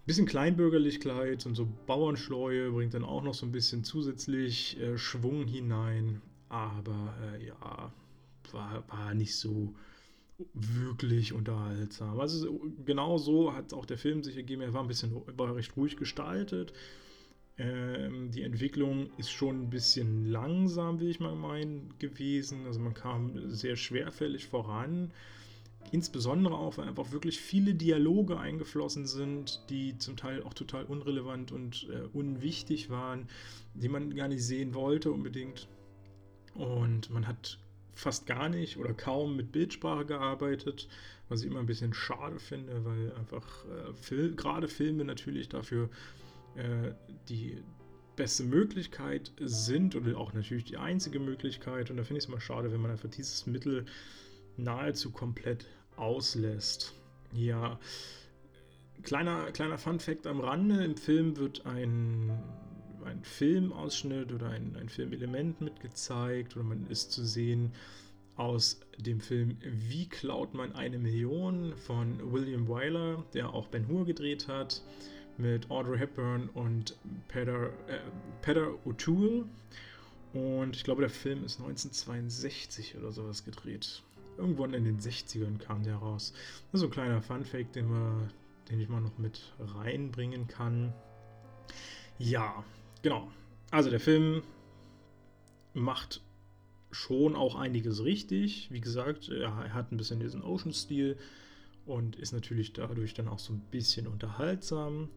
[0.10, 5.46] Bisschen Kleinbürgerlichkeit und so Bauernschleue bringt dann auch noch so ein bisschen zusätzlich äh, Schwung
[5.46, 6.24] hinein.
[6.50, 7.94] Aber äh, ja,
[8.52, 9.76] war, war nicht so
[10.56, 12.20] wirklich unterhaltsam.
[12.20, 14.64] Also genau so hat auch der Film sich ergeben.
[14.64, 16.74] Er war ein bisschen war recht ruhig gestaltet.
[17.60, 22.66] Ähm, die Entwicklung ist schon ein bisschen langsam, wie ich mal meinen, gewesen.
[22.66, 25.12] Also man kam sehr schwerfällig voran.
[25.92, 31.52] Insbesondere auch, weil einfach wirklich viele Dialoge eingeflossen sind, die zum Teil auch total unrelevant
[31.52, 33.28] und äh, unwichtig waren,
[33.74, 35.68] die man gar nicht sehen wollte unbedingt.
[36.54, 37.60] Und man hat
[37.96, 40.88] fast gar nicht oder kaum mit Bildsprache gearbeitet,
[41.28, 45.90] was ich immer ein bisschen schade finde, weil einfach äh, Fil gerade Filme natürlich dafür
[46.56, 46.92] äh,
[47.30, 47.64] die
[48.16, 51.90] beste Möglichkeit sind oder auch natürlich die einzige Möglichkeit.
[51.90, 53.86] Und da finde ich es immer schade, wenn man einfach dieses Mittel
[54.58, 56.94] nahezu komplett auslässt.
[57.34, 57.80] Ja,
[59.04, 62.32] kleiner, kleiner Fun-Fact am Rande: Im Film wird ein,
[63.06, 67.74] ein Filmausschnitt oder ein, ein Filmelement mitgezeigt oder man ist zu sehen
[68.40, 74.06] aus dem Film Wie klaut man eine Million von William Wyler, der auch Ben Hur
[74.06, 74.82] gedreht hat,
[75.38, 76.96] mit Audrey Hepburn und
[77.28, 78.00] Peter, äh,
[78.42, 79.44] Peter O'Toole.
[80.34, 84.04] Und ich glaube, der Film ist 1962 oder sowas gedreht
[84.40, 86.34] irgendwann in den 60ern kam der raus.
[86.72, 87.90] Das ist so ein kleiner Funfact, den,
[88.70, 90.94] den ich mal noch mit reinbringen kann.
[92.18, 92.64] Ja,
[93.02, 93.32] genau.
[93.72, 94.42] Also der Film
[95.74, 96.22] macht
[96.92, 98.70] schon auch einiges richtig.
[98.72, 101.18] Wie gesagt, er hat ein bisschen diesen Ocean-Stil
[101.86, 105.10] und ist natürlich dadurch dann auch so ein bisschen unterhaltsam.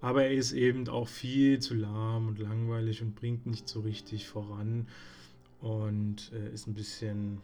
[0.00, 4.26] Aber er ist eben auch viel zu lahm und langweilig und bringt nicht so richtig
[4.28, 4.86] voran
[5.60, 7.40] und äh, ist ein bisschen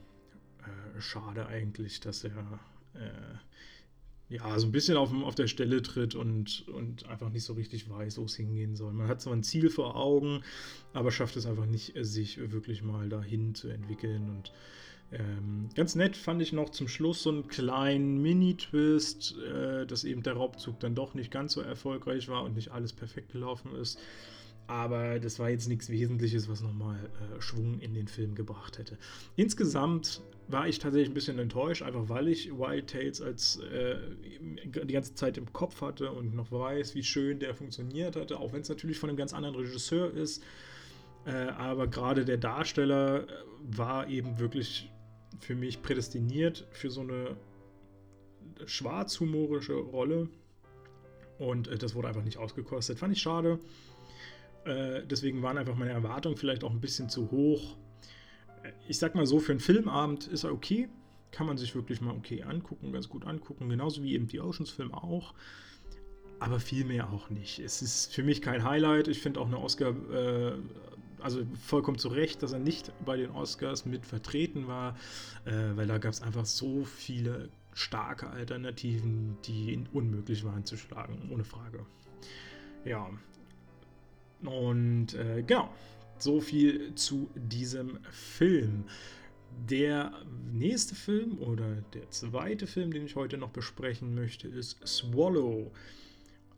[0.67, 2.61] äh, schade eigentlich, dass er
[2.95, 7.53] äh, ja so ein bisschen auf, auf der Stelle tritt und, und einfach nicht so
[7.55, 8.93] richtig weiß, wo es hingehen soll.
[8.93, 10.43] Man hat zwar ein Ziel vor Augen,
[10.93, 14.53] aber schafft es einfach nicht, sich wirklich mal dahin zu entwickeln und
[15.13, 20.23] ähm, ganz nett fand ich noch zum Schluss so einen kleinen Mini-Twist, äh, dass eben
[20.23, 23.99] der Raubzug dann doch nicht ganz so erfolgreich war und nicht alles perfekt gelaufen ist.
[24.67, 28.97] Aber das war jetzt nichts Wesentliches, was nochmal äh, Schwung in den Film gebracht hätte.
[29.37, 33.97] Insgesamt war ich tatsächlich ein bisschen enttäuscht, einfach weil ich Wild Tales als äh,
[34.85, 38.53] die ganze Zeit im Kopf hatte und noch weiß, wie schön der funktioniert hatte, auch
[38.53, 40.43] wenn es natürlich von einem ganz anderen Regisseur ist.
[41.27, 43.27] Äh, aber gerade der Darsteller äh,
[43.63, 44.91] war eben wirklich
[45.41, 47.37] für mich prädestiniert für so eine
[48.67, 50.29] schwarzhumorische Rolle.
[51.39, 52.99] Und äh, das wurde einfach nicht ausgekostet.
[52.99, 53.59] Fand ich schade.
[54.65, 57.77] Äh, deswegen waren einfach meine Erwartungen vielleicht auch ein bisschen zu hoch
[58.89, 60.89] ich sag mal so, für einen Filmabend ist er okay.
[61.31, 63.69] Kann man sich wirklich mal okay angucken, ganz gut angucken.
[63.69, 65.35] Genauso wie eben die Oceans-Filme auch.
[66.39, 67.59] Aber viel mehr auch nicht.
[67.59, 69.09] Es ist für mich kein Highlight.
[69.09, 70.53] Ich finde auch eine Oscar, äh,
[71.21, 74.97] also vollkommen zu Recht, dass er nicht bei den Oscars mit vertreten war,
[75.45, 81.29] äh, weil da gab es einfach so viele starke Alternativen, die unmöglich waren zu schlagen,
[81.33, 81.85] ohne Frage.
[82.85, 83.11] Ja.
[84.47, 85.71] Und äh, genau,
[86.19, 88.85] so viel zu diesem Film.
[89.69, 90.13] Der
[90.53, 95.71] nächste Film oder der zweite Film, den ich heute noch besprechen möchte, ist Swallow.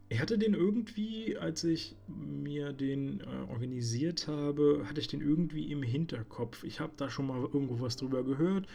[0.09, 5.70] Ich hatte den irgendwie, als ich mir den äh, organisiert habe, hatte ich den irgendwie
[5.72, 6.64] im Hinterkopf.
[6.64, 8.66] Ich habe da schon mal irgendwo was drüber gehört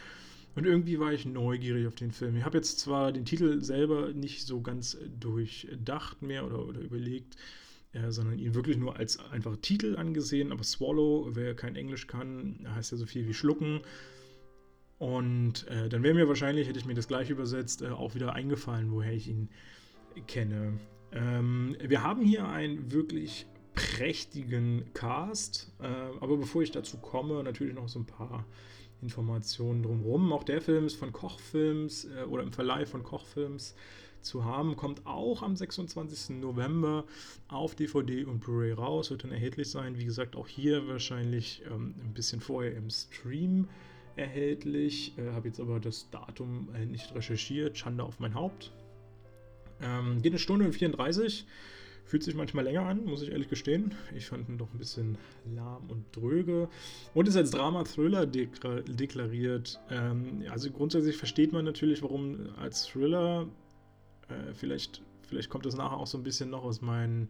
[0.56, 2.36] und irgendwie war ich neugierig auf den Film.
[2.36, 7.38] Ich habe jetzt zwar den Titel selber nicht so ganz durchdacht mehr oder, oder überlegt,
[7.93, 10.51] äh, sondern ihn wirklich nur als einfach Titel angesehen.
[10.51, 13.82] Aber Swallow, wer kein Englisch kann, heißt ja so viel wie schlucken.
[14.97, 18.34] Und äh, dann wäre mir wahrscheinlich, hätte ich mir das gleich übersetzt, äh, auch wieder
[18.34, 19.49] eingefallen, woher ich ihn
[20.27, 20.80] kenne.
[21.12, 25.71] Ähm, wir haben hier einen wirklich prächtigen Cast.
[25.82, 25.88] Äh,
[26.19, 28.45] aber bevor ich dazu komme, natürlich noch so ein paar
[29.01, 30.32] Informationen drumherum.
[30.32, 33.75] Auch der Film ist von Kochfilms äh, oder im Verleih von Kochfilms
[34.21, 34.75] zu haben.
[34.75, 36.38] Kommt auch am 26.
[36.38, 37.05] November
[37.47, 39.97] auf DVD und Blu-ray raus, wird dann erhältlich sein.
[39.97, 43.67] Wie gesagt, auch hier wahrscheinlich ähm, ein bisschen vorher im Stream
[44.15, 45.17] erhältlich.
[45.17, 47.77] Äh, Habe jetzt aber das Datum äh, nicht recherchiert.
[47.77, 48.71] Schande auf mein Haupt.
[49.81, 51.45] Ähm, geht eine Stunde und 34.
[52.05, 53.95] Fühlt sich manchmal länger an, muss ich ehrlich gestehen.
[54.13, 55.17] Ich fand ihn doch ein bisschen
[55.55, 56.67] lahm und dröge.
[57.13, 59.79] Und ist als Drama-Thriller deklariert.
[59.89, 63.47] Ähm, also grundsätzlich versteht man natürlich, warum als Thriller
[64.32, 67.30] äh, vielleicht, vielleicht kommt das nachher auch so ein bisschen noch aus, meinen,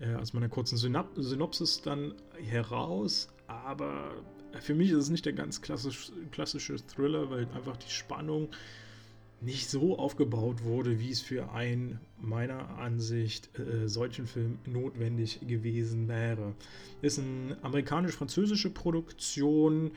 [0.00, 3.28] äh, aus meiner kurzen Synap Synopsis dann heraus.
[3.46, 4.12] Aber
[4.60, 8.48] für mich ist es nicht der ganz klassisch, klassische Thriller, weil einfach die Spannung
[9.40, 16.08] nicht so aufgebaut wurde, wie es für einen meiner Ansicht äh, solchen Film notwendig gewesen
[16.08, 16.54] wäre.
[17.02, 19.92] Ist eine amerikanisch-französische Produktion,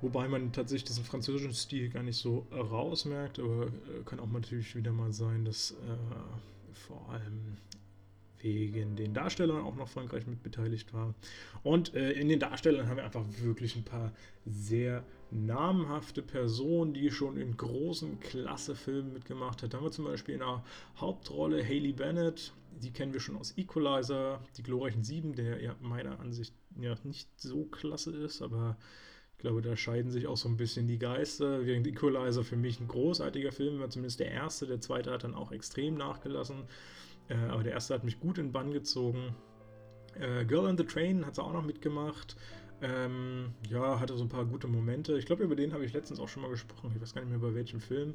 [0.00, 4.74] wobei man tatsächlich diesen französischen Stil gar nicht so rausmerkt, aber äh, kann auch natürlich
[4.76, 5.74] wieder mal sein, dass äh,
[6.72, 7.56] vor allem
[8.40, 11.14] wegen den Darstellern auch noch Frankreich mit beteiligt war.
[11.62, 14.12] Und äh, in den Darstellern haben wir einfach wirklich ein paar
[14.46, 19.74] sehr namhafte Personen, die schon in großen Klassefilmen mitgemacht hat.
[19.74, 20.64] Da haben wir zum Beispiel in der
[20.96, 26.20] Hauptrolle Haley Bennett, die kennen wir schon aus Equalizer, die glorreichen Sieben, der ja meiner
[26.20, 28.76] Ansicht ja nicht so klasse ist, aber
[29.38, 31.64] ich glaube, da scheiden sich auch so ein bisschen die Geister.
[31.64, 35.36] Während Equalizer für mich ein großartiger Film war, zumindest der erste, der zweite hat dann
[35.36, 36.64] auch extrem nachgelassen.
[37.28, 39.36] Äh, aber der erste hat mich gut in Bann gezogen.
[40.18, 42.34] Äh, Girl on the Train hat sie auch noch mitgemacht.
[42.82, 45.16] Ähm, ja, hatte so ein paar gute Momente.
[45.16, 46.90] Ich glaube, über den habe ich letztens auch schon mal gesprochen.
[46.96, 48.14] Ich weiß gar nicht mehr über welchen Film.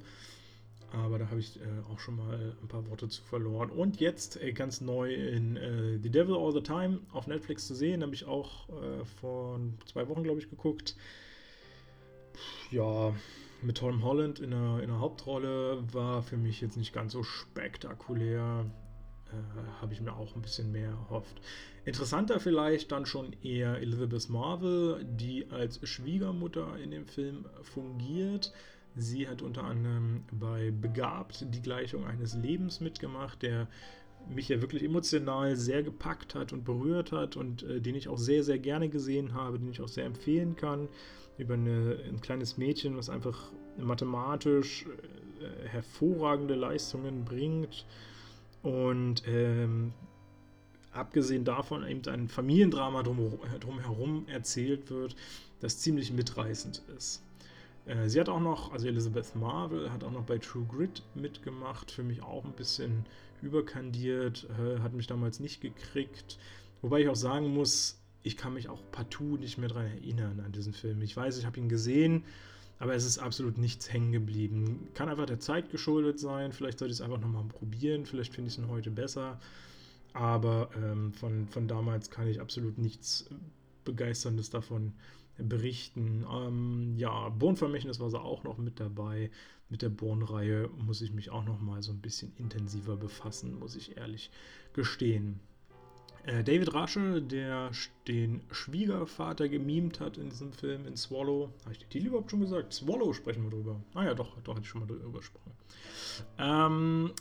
[0.93, 3.71] Aber da habe ich äh, auch schon mal ein paar Worte zu verloren.
[3.71, 7.73] Und jetzt äh, ganz neu in äh, The Devil All the Time auf Netflix zu
[7.73, 8.03] sehen.
[8.03, 10.95] Habe ich auch äh, vor zwei Wochen, glaube ich, geguckt.
[12.69, 13.13] Ja,
[13.63, 17.23] mit Tom Holland in der, in der Hauptrolle war für mich jetzt nicht ganz so
[17.23, 18.65] spektakulär.
[19.31, 21.41] Äh, habe ich mir auch ein bisschen mehr erhofft.
[21.85, 28.53] Interessanter vielleicht dann schon eher Elizabeth Marvel, die als Schwiegermutter in dem Film fungiert.
[28.95, 33.67] Sie hat unter anderem bei Begabt die Gleichung eines Lebens mitgemacht, der
[34.29, 38.17] mich ja wirklich emotional sehr gepackt hat und berührt hat und äh, den ich auch
[38.17, 40.87] sehr, sehr gerne gesehen habe, den ich auch sehr empfehlen kann.
[41.37, 47.85] Über eine, ein kleines Mädchen, was einfach mathematisch äh, hervorragende Leistungen bringt
[48.61, 49.93] und ähm,
[50.91, 55.15] abgesehen davon eben ein Familiendrama drum, drumherum erzählt wird,
[55.59, 57.23] das ziemlich mitreißend ist.
[57.85, 61.91] Äh, sie hat auch noch, also Elizabeth Marvel hat auch noch bei True Grit mitgemacht,
[61.91, 63.05] für mich auch ein bisschen
[63.41, 66.37] überkandiert, äh, hat mich damals nicht gekriegt.
[66.81, 70.51] Wobei ich auch sagen muss, ich kann mich auch partout nicht mehr daran erinnern an
[70.51, 71.01] diesen Film.
[71.01, 72.23] Ich weiß, ich habe ihn gesehen,
[72.79, 74.87] aber es ist absolut nichts hängen geblieben.
[74.93, 76.53] Kann einfach der Zeit geschuldet sein.
[76.53, 78.05] Vielleicht sollte ich es einfach nochmal probieren.
[78.05, 79.39] Vielleicht finde ich es ihn heute besser.
[80.13, 83.25] Aber ähm, von, von damals kann ich absolut nichts
[83.83, 84.93] Begeisterndes davon
[85.37, 86.25] berichten.
[86.31, 89.31] Ähm, ja, Bohnenvermächtnis war sie auch noch mit dabei.
[89.69, 93.75] Mit der Bohn-Reihe muss ich mich auch noch mal so ein bisschen intensiver befassen, muss
[93.75, 94.29] ich ehrlich
[94.73, 95.39] gestehen.
[96.25, 97.71] Äh, David Rasche, der
[98.07, 101.51] den Schwiegervater gemimt hat in diesem Film, in Swallow.
[101.63, 102.73] Habe ich den Titel überhaupt schon gesagt?
[102.73, 103.81] Swallow sprechen wir drüber.
[103.93, 105.51] Ah ja, doch, doch hatte ich schon mal drüber gesprochen.
[106.37, 107.11] Ähm,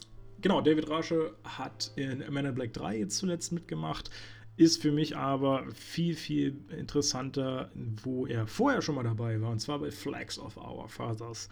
[0.41, 4.11] genau, David Rasche hat in Man in Black 3 jetzt zuletzt mitgemacht.
[4.57, 9.61] Ist für mich aber viel, viel interessanter, wo er vorher schon mal dabei war, und
[9.61, 11.49] zwar bei Flags of Our Fathers.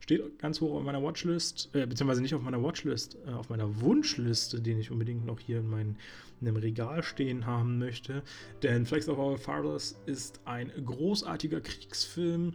[0.00, 3.80] Steht ganz hoch auf meiner Watchlist, äh, beziehungsweise nicht auf meiner Watchlist, äh, auf meiner
[3.80, 5.96] Wunschliste, den ich unbedingt noch hier in, mein,
[6.40, 8.22] in einem Regal stehen haben möchte.
[8.62, 12.54] Denn Flags of Our Fathers ist ein großartiger Kriegsfilm.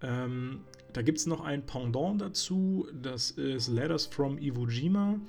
[0.00, 0.60] Ähm,
[0.92, 5.20] da gibt es noch ein Pendant dazu, das ist Letters from Iwo Jima.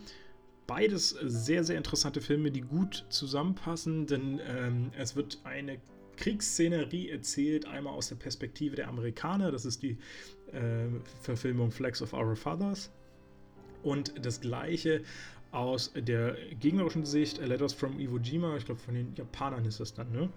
[0.67, 5.79] Beides sehr, sehr interessante Filme, die gut zusammenpassen, denn ähm, es wird eine
[6.17, 9.97] Kriegsszenerie erzählt, einmal aus der Perspektive der Amerikaner, das ist die
[10.51, 10.89] äh,
[11.21, 12.91] Verfilmung Flags of Our Fathers,
[13.83, 15.03] und das gleiche
[15.51, 19.93] aus der gegnerischen Sicht, Letters from Iwo Jima, ich glaube von den Japanern ist das
[19.93, 20.29] dann, ne?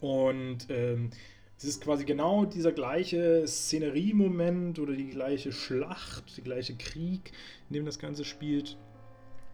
[0.00, 1.10] Und ähm,
[1.58, 7.32] es ist quasi genau dieser gleiche Szeneriemoment oder die gleiche Schlacht, der gleiche Krieg,
[7.68, 8.78] in dem das Ganze spielt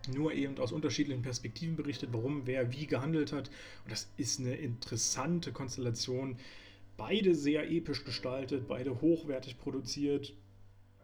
[0.09, 3.49] nur eben aus unterschiedlichen Perspektiven berichtet, warum wer wie gehandelt hat.
[3.85, 6.37] Und das ist eine interessante Konstellation.
[6.97, 10.35] Beide sehr episch gestaltet, beide hochwertig produziert.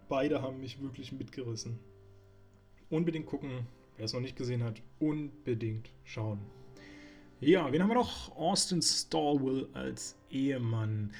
[0.08, 1.78] Beide haben mich wirklich mitgerissen.
[2.90, 6.40] Unbedingt gucken, wer es noch nicht gesehen hat, unbedingt schauen.
[7.40, 8.34] Ja, wen haben wir noch?
[8.36, 11.12] Austin Stallwell als Ehemann.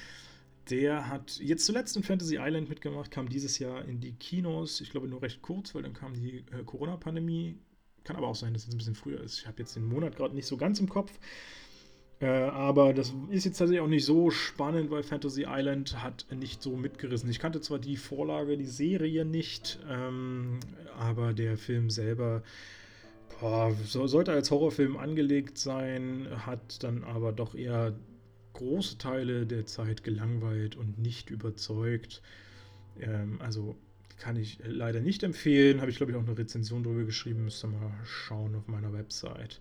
[0.69, 4.81] Der hat jetzt zuletzt in Fantasy Island mitgemacht, kam dieses Jahr in die Kinos.
[4.81, 7.59] Ich glaube nur recht kurz, weil dann kam die äh, Corona-Pandemie.
[8.05, 9.39] Kann aber auch sein, dass es ein bisschen früher ist.
[9.39, 11.11] Ich habe jetzt den Monat gerade nicht so ganz im Kopf.
[12.21, 16.61] Äh, aber das ist jetzt tatsächlich auch nicht so spannend, weil Fantasy Island hat nicht
[16.63, 17.29] so mitgerissen.
[17.29, 20.61] Ich kannte zwar die Vorlage, die Serie nicht, ähm,
[20.97, 22.41] aber der Film selber
[23.39, 27.93] boah, so, sollte als Horrorfilm angelegt sein, hat dann aber doch eher
[28.53, 32.21] große Teile der Zeit gelangweilt und nicht überzeugt.
[32.99, 33.75] Ähm, also
[34.17, 35.81] kann ich leider nicht empfehlen.
[35.81, 37.45] Habe ich, glaube ich, auch eine Rezension drüber geschrieben.
[37.45, 39.59] Müsst ihr mal schauen auf meiner Website.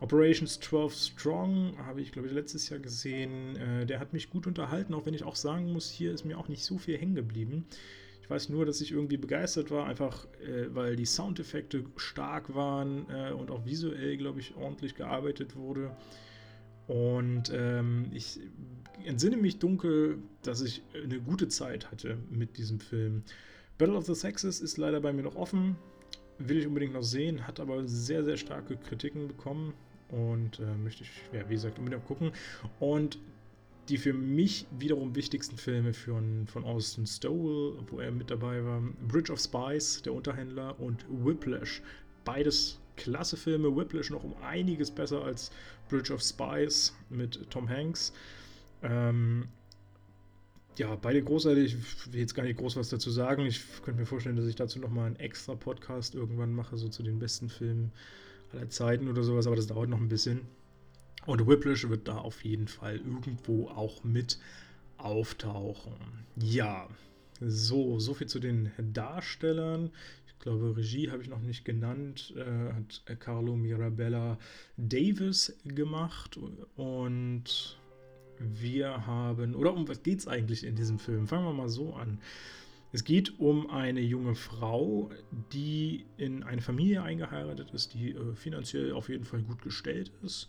[0.00, 3.56] Operations 12 Strong habe ich, glaube ich, letztes Jahr gesehen.
[3.56, 6.38] Äh, der hat mich gut unterhalten, auch wenn ich auch sagen muss, hier ist mir
[6.38, 7.64] auch nicht so viel hängen geblieben.
[8.20, 13.06] Ich weiß nur, dass ich irgendwie begeistert war, einfach äh, weil die Soundeffekte stark waren
[13.10, 15.94] äh, und auch visuell, glaube ich, ordentlich gearbeitet wurde.
[16.86, 18.40] Und ähm, ich
[19.04, 23.24] entsinne mich dunkel, dass ich eine gute Zeit hatte mit diesem Film.
[23.78, 25.76] Battle of the Sexes ist leider bei mir noch offen.
[26.38, 29.74] Will ich unbedingt noch sehen, hat aber sehr, sehr starke Kritiken bekommen.
[30.08, 32.32] Und äh, möchte ich, ja, wie gesagt, unbedingt gucken.
[32.78, 33.18] Und
[33.88, 38.80] die für mich wiederum wichtigsten Filme von, von Austin Stowell, wo er mit dabei war,
[39.08, 41.82] Bridge of Spies, der Unterhändler, und Whiplash.
[42.24, 43.74] Beides klasse Filme.
[43.76, 45.50] Whiplash noch um einiges besser als
[45.88, 48.12] Bridge of Spies mit Tom Hanks.
[48.82, 49.48] Ähm,
[50.78, 51.74] ja, beide großartig.
[51.74, 53.46] Ich will jetzt gar nicht groß was dazu sagen.
[53.46, 57.02] Ich könnte mir vorstellen, dass ich dazu nochmal einen extra Podcast irgendwann mache, so zu
[57.02, 57.92] den besten Filmen
[58.52, 60.42] aller Zeiten oder sowas, aber das dauert noch ein bisschen.
[61.26, 64.38] Und Whiplash wird da auf jeden Fall irgendwo auch mit
[64.98, 65.94] auftauchen.
[66.36, 66.88] Ja,
[67.40, 69.90] so, so viel zu den Darstellern.
[70.26, 72.34] Ich glaube, Regie habe ich noch nicht genannt.
[72.36, 74.38] Äh, hat Carlo Mirabella
[74.76, 76.38] Davis gemacht.
[76.76, 77.78] Und
[78.38, 81.26] wir haben, oder um was geht es eigentlich in diesem Film?
[81.26, 82.18] Fangen wir mal so an.
[82.92, 85.10] Es geht um eine junge Frau,
[85.52, 90.48] die in eine Familie eingeheiratet ist, die äh, finanziell auf jeden Fall gut gestellt ist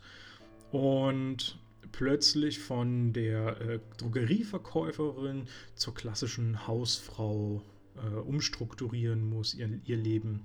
[0.71, 1.57] und
[1.91, 7.61] plötzlich von der äh, Drogerieverkäuferin zur klassischen Hausfrau
[7.95, 10.41] äh, umstrukturieren muss, ihr, ihr Leben.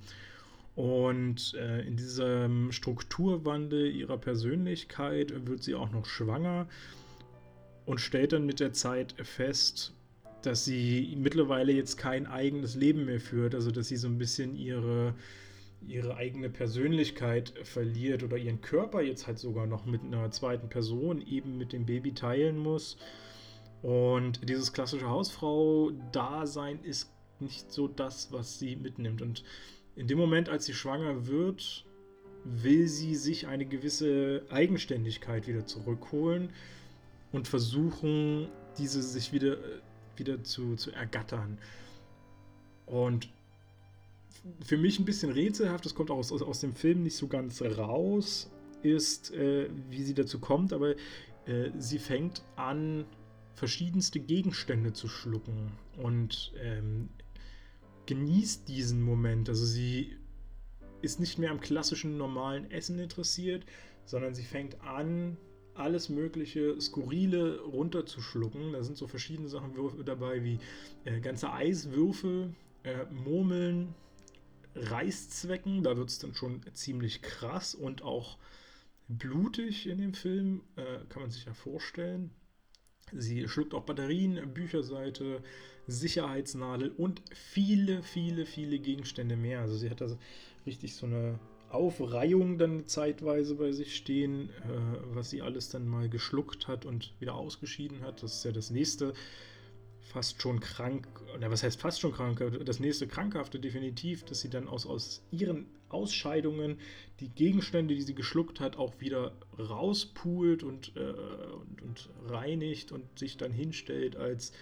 [0.76, 6.68] Und äh, in diesem Strukturwandel ihrer Persönlichkeit wird sie auch noch schwanger
[7.86, 9.94] und stellt dann mit der Zeit fest,
[10.42, 14.56] dass sie mittlerweile jetzt kein eigenes Leben mehr führt, also dass sie so ein bisschen
[14.56, 15.14] ihre,
[15.86, 21.20] ihre eigene Persönlichkeit verliert oder ihren Körper jetzt halt sogar noch mit einer zweiten Person,
[21.26, 22.96] eben mit dem Baby teilen muss.
[23.82, 29.22] Und dieses klassische Hausfrau-Dasein ist nicht so das, was sie mitnimmt.
[29.22, 29.42] Und
[29.96, 31.86] in dem Moment, als sie schwanger wird,
[32.44, 36.50] will sie sich eine gewisse Eigenständigkeit wieder zurückholen
[37.32, 39.56] und versuchen, diese sich wieder
[40.20, 41.58] wieder zu, zu ergattern.
[42.86, 43.28] Und
[44.64, 47.60] für mich ein bisschen rätselhaft, das kommt auch aus, aus dem Film nicht so ganz
[47.62, 48.50] raus,
[48.82, 50.94] ist, äh, wie sie dazu kommt, aber
[51.46, 53.04] äh, sie fängt an,
[53.54, 57.10] verschiedenste Gegenstände zu schlucken und ähm,
[58.06, 59.48] genießt diesen Moment.
[59.50, 60.16] Also sie
[61.02, 63.66] ist nicht mehr am klassischen normalen Essen interessiert,
[64.06, 65.36] sondern sie fängt an,
[65.80, 68.72] alles mögliche Skurrile runterzuschlucken.
[68.72, 69.72] Da sind so verschiedene Sachen
[70.04, 70.58] dabei wie
[71.04, 73.94] äh, ganze Eiswürfel, äh, Murmeln,
[74.74, 75.82] Reißzwecken.
[75.82, 78.38] Da wird es dann schon ziemlich krass und auch
[79.08, 82.30] blutig in dem Film, äh, kann man sich ja vorstellen.
[83.12, 85.42] Sie schluckt auch Batterien, Bücherseite,
[85.88, 89.60] Sicherheitsnadel und viele, viele, viele Gegenstände mehr.
[89.60, 90.06] Also sie hat da
[90.64, 96.08] richtig so eine Aufreihung dann zeitweise bei sich stehen, äh, was sie alles dann mal
[96.08, 98.22] geschluckt hat und wieder ausgeschieden hat.
[98.22, 99.14] Das ist ja das nächste
[100.10, 101.06] fast schon krank,
[101.36, 105.22] oder was heißt fast schon krank, das nächste Krankhafte definitiv, dass sie dann aus, aus
[105.30, 106.78] ihren Ausscheidungen
[107.20, 113.18] die Gegenstände, die sie geschluckt hat, auch wieder rauspult und, äh, und, und reinigt und
[113.18, 114.52] sich dann hinstellt als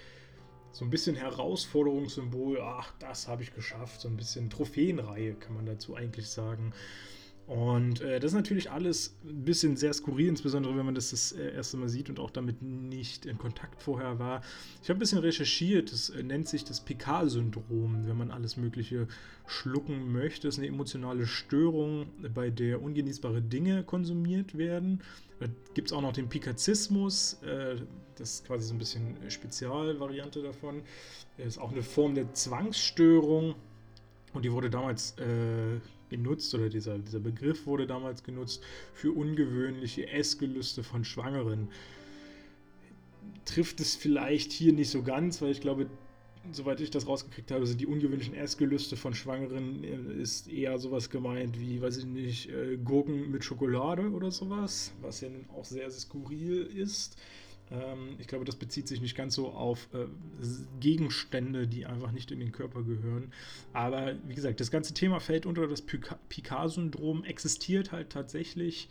[0.72, 5.66] so ein bisschen Herausforderungssymbol, ach, das habe ich geschafft, so ein bisschen Trophäenreihe kann man
[5.66, 6.72] dazu eigentlich sagen.
[7.48, 11.32] Und äh, das ist natürlich alles ein bisschen sehr skurril, insbesondere wenn man das das
[11.32, 14.42] äh, erste Mal sieht und auch damit nicht in Kontakt vorher war.
[14.82, 19.08] Ich habe ein bisschen recherchiert, das äh, nennt sich das Picard-Syndrom, wenn man alles Mögliche
[19.46, 20.46] schlucken möchte.
[20.46, 25.00] Das ist eine emotionale Störung, bei der ungenießbare Dinge konsumiert werden.
[25.40, 27.76] Da gibt es auch noch den Pikazismus, äh,
[28.16, 30.82] das ist quasi so ein bisschen Spezialvariante davon.
[31.38, 33.54] Das ist auch eine Form der Zwangsstörung
[34.34, 38.62] und die wurde damals äh, genutzt oder dieser, dieser Begriff wurde damals genutzt
[38.94, 41.68] für ungewöhnliche Essgelüste von Schwangeren.
[43.44, 45.86] Trifft es vielleicht hier nicht so ganz, weil ich glaube,
[46.52, 51.10] soweit ich das rausgekriegt habe, sind die ungewöhnlichen Essgelüste von Schwangeren äh, ist eher sowas
[51.10, 55.90] gemeint wie, weiß ich nicht, äh, Gurken mit Schokolade oder sowas, was ja auch sehr,
[55.90, 57.16] sehr skurril ist.
[57.70, 60.06] Ähm, ich glaube, das bezieht sich nicht ganz so auf äh,
[60.80, 63.32] Gegenstände, die einfach nicht in den Körper gehören.
[63.72, 68.88] Aber wie gesagt, das ganze Thema fällt unter das Picard-Syndrom, existiert halt tatsächlich,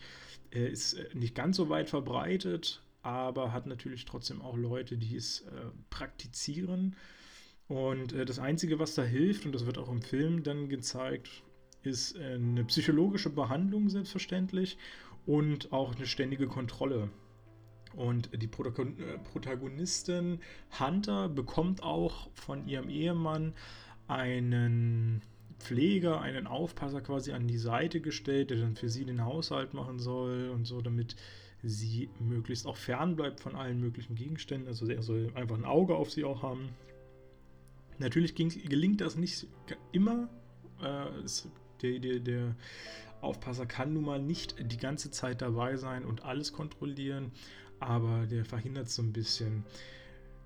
[0.52, 5.16] äh, ist äh, nicht ganz so weit verbreitet, aber hat natürlich trotzdem auch Leute, die
[5.16, 6.96] es äh, praktizieren.
[7.68, 11.44] Und äh, das Einzige, was da hilft, und das wird auch im Film dann gezeigt,
[11.84, 14.78] ist äh, eine psychologische Behandlung selbstverständlich
[15.26, 17.10] und auch eine ständige Kontrolle
[17.96, 20.40] Und die Protagonistin
[20.80, 23.54] Hunter bekommt auch von ihrem Ehemann
[24.08, 25.22] einen
[25.60, 30.00] Pfleger, einen Aufpasser quasi an die Seite gestellt, der dann für sie den Haushalt machen
[30.00, 31.16] soll und so, damit
[31.64, 34.68] sie möglichst auch fern bleibt von allen möglichen Gegenständen.
[34.68, 36.70] Also er soll einfach ein Auge auf sie auch haben.
[37.98, 39.48] Natürlich gelingt das nicht
[39.92, 40.30] immer.
[40.82, 41.50] Äh, es,
[41.82, 42.56] der, der, der
[43.22, 47.32] Aufpasser kann nun mal nicht die ganze Zeit dabei sein und alles kontrollieren,
[47.80, 49.64] aber der verhindert so ein bisschen.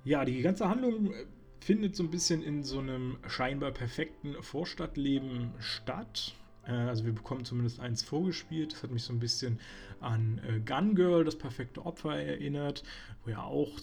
[0.04, 1.26] Ja, die ganze Handlung äh,
[1.60, 6.34] findet so ein bisschen in so einem scheinbar perfekten Vorstadtleben statt.
[6.66, 8.74] Äh, also wir bekommen zumindest eins vorgespielt.
[8.74, 9.60] Das hat mich so ein bisschen
[10.00, 12.84] an äh, Gun Girl, das perfekte Opfer, erinnert,
[13.24, 13.80] wo ja auch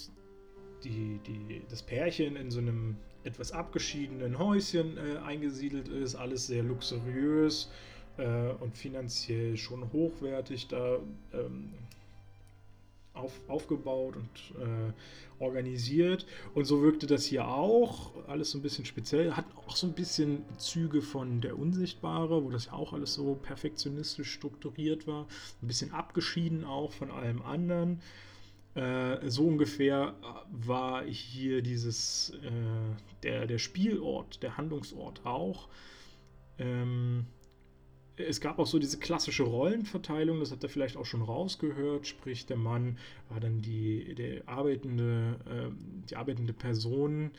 [0.85, 6.15] die, die, das Pärchen in so einem etwas abgeschiedenen Häuschen äh, eingesiedelt ist.
[6.15, 7.71] Alles sehr luxuriös
[8.17, 10.99] äh, und finanziell schon hochwertig da
[11.33, 11.71] ähm,
[13.19, 14.93] auf, aufgebaut und äh,
[15.43, 16.27] organisiert.
[16.55, 18.13] Und so wirkte das hier auch.
[18.27, 19.33] Alles so ein bisschen speziell.
[19.33, 23.35] Hat auch so ein bisschen Züge von Der Unsichtbare, wo das ja auch alles so
[23.35, 25.27] perfektionistisch strukturiert war.
[25.63, 28.01] Ein bisschen abgeschieden auch von allem anderen.
[28.75, 30.15] Äh, so ungefähr
[30.51, 32.51] war hier dieses, äh,
[33.23, 35.69] der, der Spielort, der Handlungsort auch.
[36.59, 37.27] Ähm,
[38.19, 42.47] es gab auch so diese klassische Rollenverteilung, das hat er vielleicht auch schon rausgehört, sprich
[42.47, 42.99] der Mann
[43.29, 45.71] war dann die, der arbeitende, äh,
[46.09, 47.31] die arbeitende Person,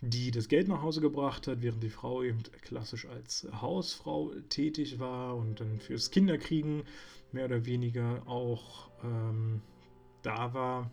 [0.00, 4.98] die das Geld nach Hause gebracht hat, während die Frau eben klassisch als Hausfrau tätig
[4.98, 6.82] war und dann fürs Kinderkriegen
[7.32, 9.62] mehr oder weniger auch ähm,
[10.22, 10.90] da war.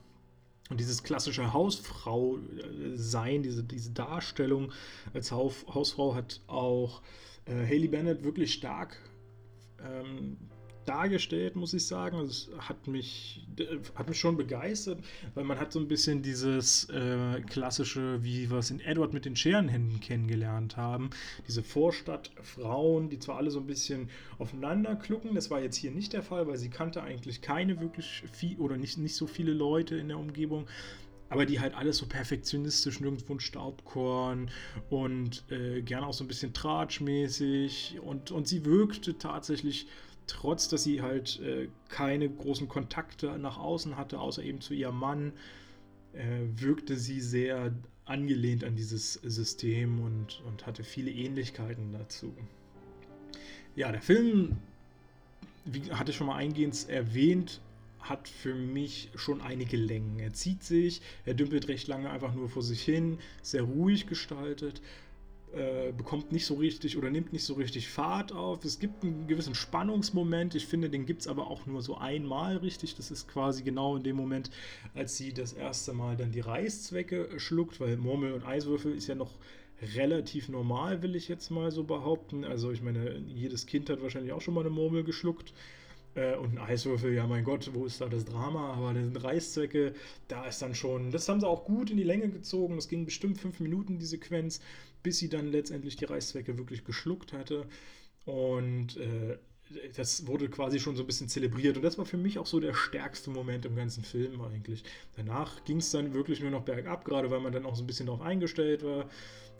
[0.70, 4.72] Und dieses klassische Hausfrau-Sein, diese, diese Darstellung
[5.14, 7.02] als Haus, Hausfrau hat auch
[7.46, 8.98] äh, Haley Bennett wirklich stark
[9.90, 10.38] ähm,
[10.86, 12.18] dargestellt, muss ich sagen.
[12.18, 13.46] Also es hat mich,
[13.96, 15.00] hat mich schon begeistert,
[15.36, 19.26] weil man hat so ein bisschen dieses äh, klassische, wie wir es in Edward mit
[19.26, 21.10] den Scherenhänden kennengelernt haben.
[21.48, 26.14] Diese Vorstadtfrauen, die zwar alle so ein bisschen aufeinander klucken, das war jetzt hier nicht
[26.14, 29.96] der Fall, weil sie kannte eigentlich keine wirklich viel oder nicht, nicht so viele Leute
[29.96, 30.68] in der Umgebung
[31.32, 34.52] aber die halt alles so perfektionistisch, nirgendwo ein Staubkorn
[34.90, 39.88] und äh, gerne auch so ein bisschen tratschmäßig und, und sie wirkte tatsächlich,
[40.28, 44.98] trotz dass sie halt äh, keine großen Kontakte nach außen hatte, außer eben zu ihrem
[44.98, 45.32] Mann,
[46.12, 47.74] äh, wirkte sie sehr
[48.04, 52.34] angelehnt an dieses System und, und hatte viele Ähnlichkeiten dazu.
[53.78, 54.58] Ja, der Film,
[55.64, 57.62] wie hatte ich schon mal eingehend erwähnt,
[58.02, 60.20] hat für mich schon einige Längen.
[60.20, 64.82] Er zieht sich, er dümpelt recht lange einfach nur vor sich hin, sehr ruhig gestaltet,
[65.54, 68.64] äh, bekommt nicht so richtig oder nimmt nicht so richtig Fahrt auf.
[68.64, 72.58] Es gibt einen gewissen Spannungsmoment, ich finde, den gibt es aber auch nur so einmal
[72.58, 72.96] richtig.
[72.96, 74.50] Das ist quasi genau in dem Moment,
[74.94, 79.16] als sie das erste Mal dann die Reißzwecke schluckt, weil Murmel und Eiswürfel ist ja
[79.16, 79.38] noch
[79.96, 82.46] relativ normal, will ich jetzt mal so behaupten.
[82.46, 85.54] Also ich meine, jedes Kind hat wahrscheinlich auch schon mal eine Murmel geschluckt.
[86.16, 88.74] Äh, und ein Eiswürfel, ja mein Gott, wo ist da das Drama?
[88.74, 89.94] Aber das sind Reißzwecke,
[90.28, 92.76] da ist dann schon, das haben sie auch gut in die Länge gezogen.
[92.76, 94.62] Das ging bestimmt fünf Minuten, die Sequenz,
[95.04, 97.66] bis sie dann letztendlich die Reißzwecke wirklich geschluckt hatte.
[98.26, 99.38] Und äh,
[99.96, 101.78] das wurde quasi schon so ein bisschen zelebriert.
[101.78, 104.84] Und das war für mich auch so der stärkste Moment im ganzen Film eigentlich.
[105.16, 107.88] Danach ging es dann wirklich nur noch bergab, gerade weil man dann auch so ein
[107.88, 109.10] bisschen darauf eingestellt war.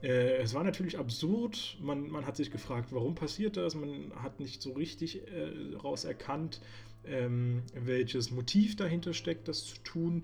[0.02, 1.78] Äh, es war natürlich absurd.
[1.82, 3.76] Man, man hat sich gefragt, warum passiert das?
[3.76, 6.62] Man hat nicht so richtig äh, raus erkannt,
[7.06, 10.24] ähm, welches Motiv dahinter steckt, das zu tun.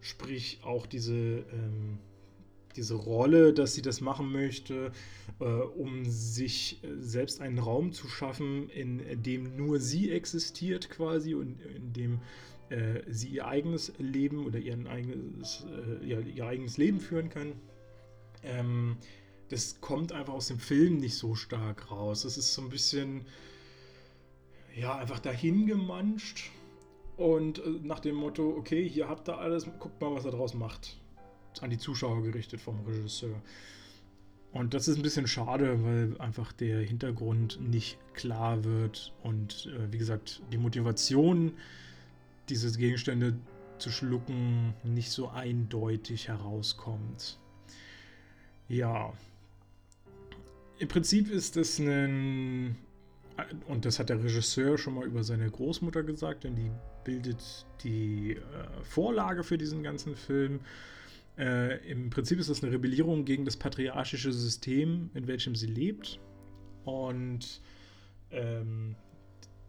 [0.00, 1.98] Sprich, auch diese, ähm,
[2.76, 4.92] diese Rolle, dass sie das machen möchte,
[5.40, 11.60] äh, um sich selbst einen Raum zu schaffen, in dem nur sie existiert quasi und
[11.76, 12.20] in dem
[12.70, 17.52] äh, sie ihr eigenes Leben oder ihren eigenes, äh, ihr, ihr eigenes Leben führen kann
[18.42, 18.96] ähm,
[19.48, 22.22] das kommt einfach aus dem Film nicht so stark raus.
[22.22, 23.26] Das ist so ein bisschen,
[24.76, 26.50] ja, einfach dahin gemanscht
[27.16, 30.54] und äh, nach dem Motto, okay, hier habt ihr alles, guckt mal, was er draus
[30.54, 30.96] macht.
[31.60, 33.42] An die Zuschauer gerichtet vom Regisseur.
[34.52, 39.92] Und das ist ein bisschen schade, weil einfach der Hintergrund nicht klar wird und äh,
[39.92, 41.52] wie gesagt, die Motivation,
[42.48, 43.36] diese Gegenstände
[43.78, 47.38] zu schlucken, nicht so eindeutig herauskommt.
[48.70, 49.12] Ja.
[50.78, 52.76] Im Prinzip ist es ein.
[53.66, 56.70] Und das hat der Regisseur schon mal über seine Großmutter gesagt, denn die
[57.04, 58.38] bildet die äh,
[58.82, 60.60] Vorlage für diesen ganzen Film.
[61.36, 66.20] Äh, Im Prinzip ist das eine Rebellierung gegen das patriarchische System, in welchem sie lebt.
[66.84, 67.62] Und
[68.30, 68.94] ähm,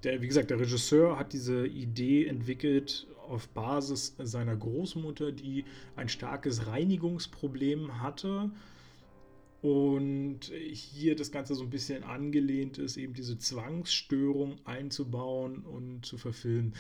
[0.03, 5.63] der, wie gesagt, der Regisseur hat diese Idee entwickelt auf Basis seiner Großmutter, die
[5.95, 8.51] ein starkes Reinigungsproblem hatte.
[9.62, 16.18] Und hier das Ganze so ein bisschen angelehnt ist, eben diese Zwangsstörung einzubauen und zu
[16.18, 16.74] verfilmen.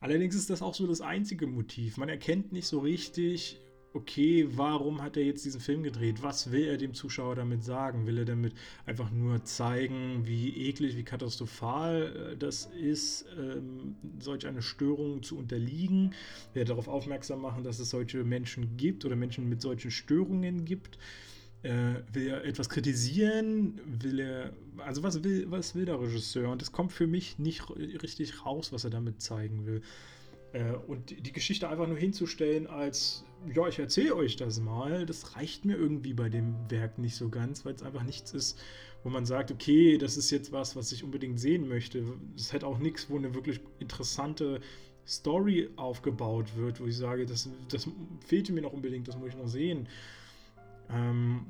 [0.00, 1.96] Allerdings ist das auch so das einzige Motiv.
[1.96, 3.58] Man erkennt nicht so richtig,
[3.94, 6.22] okay, warum hat er jetzt diesen Film gedreht?
[6.22, 8.06] Was will er dem Zuschauer damit sagen?
[8.06, 8.52] Will er damit
[8.86, 15.38] einfach nur zeigen, wie eklig, wie katastrophal äh, das ist, ähm, solch eine Störung zu
[15.38, 16.12] unterliegen?
[16.52, 20.64] Will er darauf aufmerksam machen, dass es solche Menschen gibt oder Menschen mit solchen Störungen
[20.64, 20.98] gibt?
[21.64, 23.80] Äh, will er etwas kritisieren?
[23.86, 26.50] Will er, also was will, was will der Regisseur?
[26.50, 27.62] Und das kommt für mich nicht
[28.02, 29.80] richtig raus, was er damit zeigen will.
[30.52, 35.36] Äh, und die Geschichte einfach nur hinzustellen als, ja, ich erzähle euch das mal, das
[35.36, 38.58] reicht mir irgendwie bei dem Werk nicht so ganz, weil es einfach nichts ist,
[39.02, 42.04] wo man sagt, okay, das ist jetzt was, was ich unbedingt sehen möchte.
[42.36, 44.60] Es hat auch nichts, wo eine wirklich interessante
[45.06, 47.88] Story aufgebaut wird, wo ich sage, das, das
[48.26, 49.88] fehlte mir noch unbedingt, das muss ich noch sehen.
[50.90, 51.46] Ähm,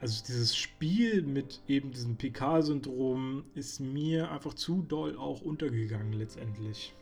[0.00, 6.94] also dieses Spiel mit eben diesem PK-Syndrom ist mir einfach zu doll auch untergegangen letztendlich.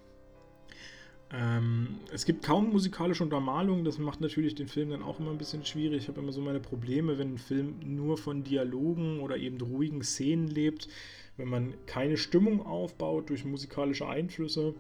[1.32, 5.38] Ähm, es gibt kaum musikalische Untermalung, das macht natürlich den Film dann auch immer ein
[5.38, 6.02] bisschen schwierig.
[6.02, 10.02] Ich habe immer so meine Probleme, wenn ein Film nur von Dialogen oder eben ruhigen
[10.02, 10.88] Szenen lebt,
[11.36, 14.74] wenn man keine Stimmung aufbaut durch musikalische Einflüsse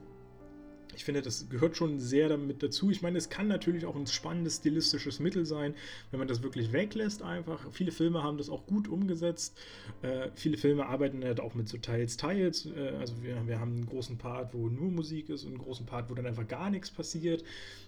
[0.96, 2.90] ich finde, das gehört schon sehr damit dazu.
[2.90, 5.74] Ich meine, es kann natürlich auch ein spannendes stilistisches Mittel sein,
[6.10, 7.70] wenn man das wirklich weglässt einfach.
[7.72, 9.58] Viele Filme haben das auch gut umgesetzt.
[10.02, 12.66] Äh, viele Filme arbeiten halt auch mit so Teils, Teils.
[12.66, 15.86] Äh, also wir, wir haben einen großen Part, wo nur Musik ist und einen großen
[15.86, 17.44] Part, wo dann einfach gar nichts passiert.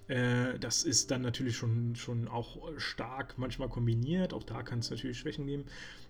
[0.08, 4.32] Äh, das ist dann natürlich schon, schon auch stark manchmal kombiniert.
[4.32, 5.64] Auch da kann es natürlich Schwächen geben.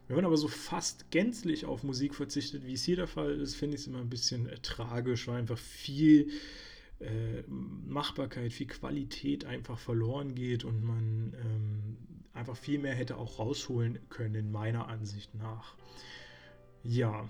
[0.09, 3.57] Wenn man aber so fast gänzlich auf Musik verzichtet, wie es hier der Fall ist,
[3.57, 6.31] finde ich es immer ein bisschen äh, tragisch, weil einfach viel
[7.01, 11.97] äh, Machbarkeit, viel Qualität einfach verloren geht und man ähm,
[12.33, 15.77] einfach viel mehr hätte auch rausholen können, meiner Ansicht nach.
[16.83, 17.29] Ja.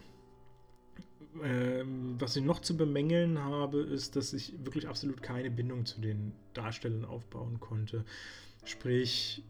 [1.43, 6.01] Ähm, was ich noch zu bemängeln habe, ist, dass ich wirklich absolut keine Bindung zu
[6.01, 8.05] den Darstellern aufbauen konnte.
[8.65, 9.43] Sprich,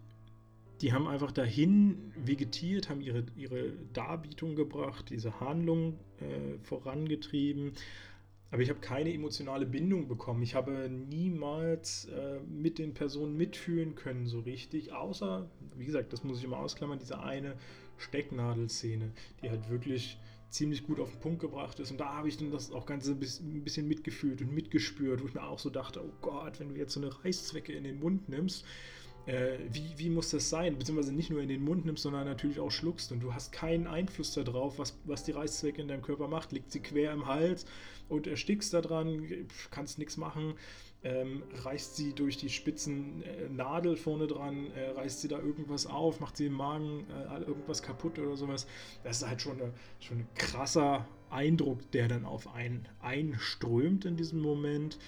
[0.81, 7.73] die haben einfach dahin vegetiert, haben ihre, ihre Darbietung gebracht, diese Handlung äh, vorangetrieben,
[8.51, 10.42] aber ich habe keine emotionale Bindung bekommen.
[10.42, 14.92] Ich habe niemals äh, mit den Personen mitfühlen können, so richtig.
[14.92, 17.57] Außer, wie gesagt, das muss ich immer ausklammern, diese eine
[17.99, 19.11] Stecknadelszene,
[19.42, 20.18] die halt wirklich
[20.49, 21.90] ziemlich gut auf den Punkt gebracht ist.
[21.90, 25.34] Und da habe ich dann das auch ganz ein bisschen mitgefühlt und mitgespürt, wo ich
[25.34, 28.28] mir auch so dachte, oh Gott, wenn du jetzt so eine Reißzwecke in den Mund
[28.28, 28.64] nimmst,
[29.27, 30.79] äh, wie, wie muss das sein?
[30.79, 33.11] Beziehungsweise nicht nur in den Mund nimmst, sondern natürlich auch schluckst.
[33.12, 36.53] Und du hast keinen Einfluss darauf, was, was die Reißzwecke in deinem Körper macht.
[36.53, 37.66] Liegt sie quer im Hals
[38.09, 39.29] und erstickst da dran,
[39.70, 40.55] kannst nichts machen.
[41.03, 45.87] Ähm, reißt sie durch die spitzen äh, Nadel vorne dran, äh, reißt sie da irgendwas
[45.87, 48.66] auf, macht sie im Magen äh, irgendwas kaputt oder sowas.
[49.05, 54.16] Das ist halt schon, eine, schon ein krasser Eindruck, der dann auf einen einströmt in
[54.16, 54.99] diesem Moment.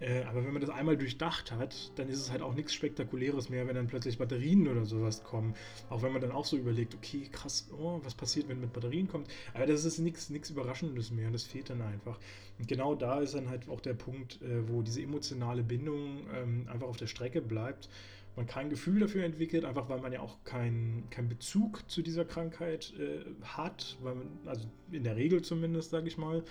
[0.00, 3.48] Äh, aber wenn man das einmal durchdacht hat, dann ist es halt auch nichts Spektakuläres
[3.48, 5.54] mehr, wenn dann plötzlich Batterien oder sowas kommen.
[5.88, 9.08] Auch wenn man dann auch so überlegt, okay, krass, oh, was passiert, wenn mit Batterien
[9.08, 9.28] kommt.
[9.54, 12.18] Aber das ist nichts Überraschendes mehr, das fehlt dann einfach.
[12.58, 16.68] Und genau da ist dann halt auch der Punkt, äh, wo diese emotionale Bindung ähm,
[16.70, 17.88] einfach auf der Strecke bleibt.
[18.36, 22.26] Man kein Gefühl dafür entwickelt, einfach weil man ja auch keinen kein Bezug zu dieser
[22.26, 26.44] Krankheit äh, hat, weil man, also in der Regel zumindest, sage ich mal.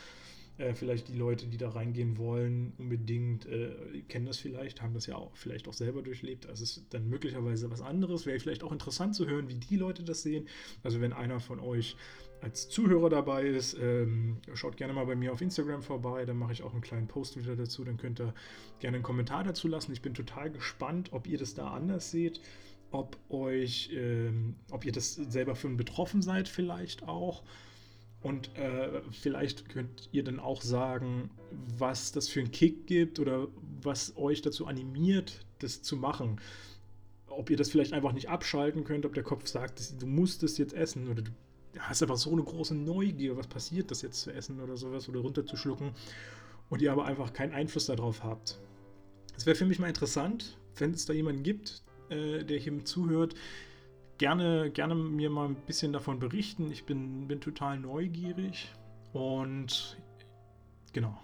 [0.57, 5.05] Äh, vielleicht die Leute, die da reingehen wollen, unbedingt äh, kennen das vielleicht, haben das
[5.05, 6.47] ja auch vielleicht auch selber durchlebt.
[6.47, 8.25] Also es ist dann möglicherweise was anderes.
[8.25, 10.47] Wäre vielleicht auch interessant zu hören, wie die Leute das sehen.
[10.81, 11.97] Also wenn einer von euch
[12.41, 16.25] als Zuhörer dabei ist, ähm, schaut gerne mal bei mir auf Instagram vorbei.
[16.25, 17.83] Dann mache ich auch einen kleinen Post wieder dazu.
[17.83, 18.33] Dann könnt ihr
[18.79, 19.91] gerne einen Kommentar dazu lassen.
[19.91, 22.39] Ich bin total gespannt, ob ihr das da anders seht
[22.91, 27.43] ob euch, ähm, ob ihr das selber für einen betroffen seid, vielleicht auch.
[28.25, 31.29] Und äh, vielleicht könnt ihr dann auch sagen,
[31.77, 33.49] was das für einen Kick gibt oder
[33.83, 36.41] was euch dazu animiert, das zu machen.
[37.27, 40.57] Ob ihr das vielleicht einfach nicht abschalten könnt, ob der Kopf sagt, du musst es
[40.57, 41.31] jetzt essen oder du
[41.77, 45.19] hast einfach so eine große Neugier, was passiert, das jetzt zu essen oder sowas oder
[45.19, 45.91] runterzuschlucken
[46.71, 48.59] und ihr aber einfach keinen Einfluss darauf habt.
[49.37, 53.35] Es wäre für mich mal interessant, wenn es da jemanden gibt, äh, der hier zuhört,
[54.17, 56.71] gerne, gerne mir mal ein bisschen davon berichten.
[56.71, 58.71] Ich bin, bin total neugierig
[59.13, 59.97] und
[60.93, 61.17] genau.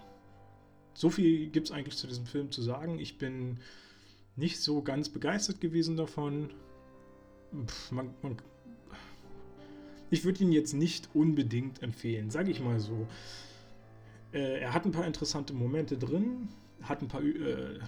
[0.94, 2.98] So viel gibt es eigentlich zu diesem Film zu sagen.
[2.98, 3.58] Ich bin
[4.36, 6.50] nicht so ganz begeistert gewesen davon.
[7.66, 8.36] Pff, man, man,
[10.10, 13.06] ich würde ihn jetzt nicht unbedingt empfehlen, sage ich mal so.
[14.32, 16.48] Äh, er hat ein paar interessante Momente drin.
[16.82, 17.78] hat ein paar äh,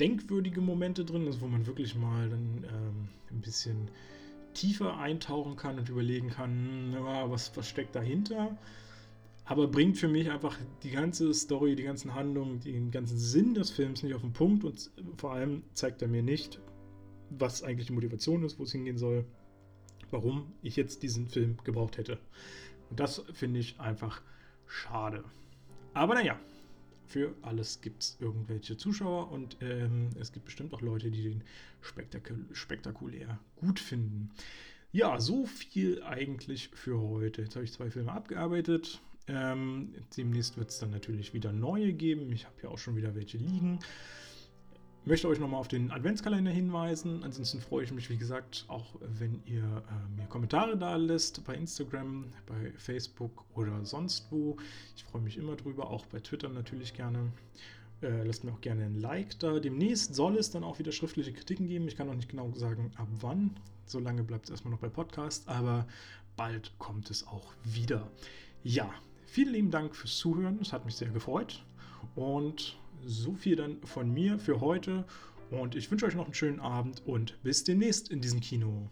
[0.00, 3.88] denkwürdige Momente drin, also wo man wirklich mal dann ähm, ein bisschen
[4.54, 8.56] tiefer eintauchen kann und überlegen kann, na, was, was steckt dahinter.
[9.44, 13.70] Aber bringt für mich einfach die ganze Story, die ganzen Handlungen, den ganzen Sinn des
[13.70, 16.60] Films nicht auf den Punkt und vor allem zeigt er mir nicht,
[17.30, 19.24] was eigentlich die Motivation ist, wo es hingehen soll,
[20.10, 22.18] warum ich jetzt diesen Film gebraucht hätte.
[22.90, 24.22] Und das finde ich einfach
[24.66, 25.24] schade.
[25.94, 26.38] Aber naja,
[27.10, 31.42] für alles gibt es irgendwelche Zuschauer und ähm, es gibt bestimmt auch Leute, die den
[31.80, 34.30] spektakul spektakulär gut finden.
[34.92, 37.42] Ja, so viel eigentlich für heute.
[37.42, 39.00] Jetzt habe ich zwei Filme abgearbeitet.
[39.26, 42.32] Ähm, demnächst wird es dann natürlich wieder neue geben.
[42.32, 43.80] Ich habe ja auch schon wieder welche liegen
[45.04, 47.22] möchte euch nochmal auf den Adventskalender hinweisen.
[47.24, 51.54] Ansonsten freue ich mich, wie gesagt, auch wenn ihr äh, mir Kommentare da lässt bei
[51.54, 54.56] Instagram, bei Facebook oder sonst wo.
[54.96, 57.32] Ich freue mich immer drüber, auch bei Twitter natürlich gerne.
[58.02, 59.58] Äh, lasst mir auch gerne ein Like da.
[59.58, 61.88] Demnächst soll es dann auch wieder schriftliche Kritiken geben.
[61.88, 63.56] Ich kann noch nicht genau sagen, ab wann.
[63.86, 65.86] So lange bleibt es erstmal noch bei Podcast, aber
[66.36, 68.10] bald kommt es auch wieder.
[68.62, 68.90] Ja,
[69.26, 70.58] vielen lieben Dank fürs Zuhören.
[70.60, 71.62] Es hat mich sehr gefreut.
[72.14, 75.04] Und so viel dann von mir für heute
[75.50, 78.88] und ich wünsche euch noch einen schönen Abend und bis demnächst in diesem Kino.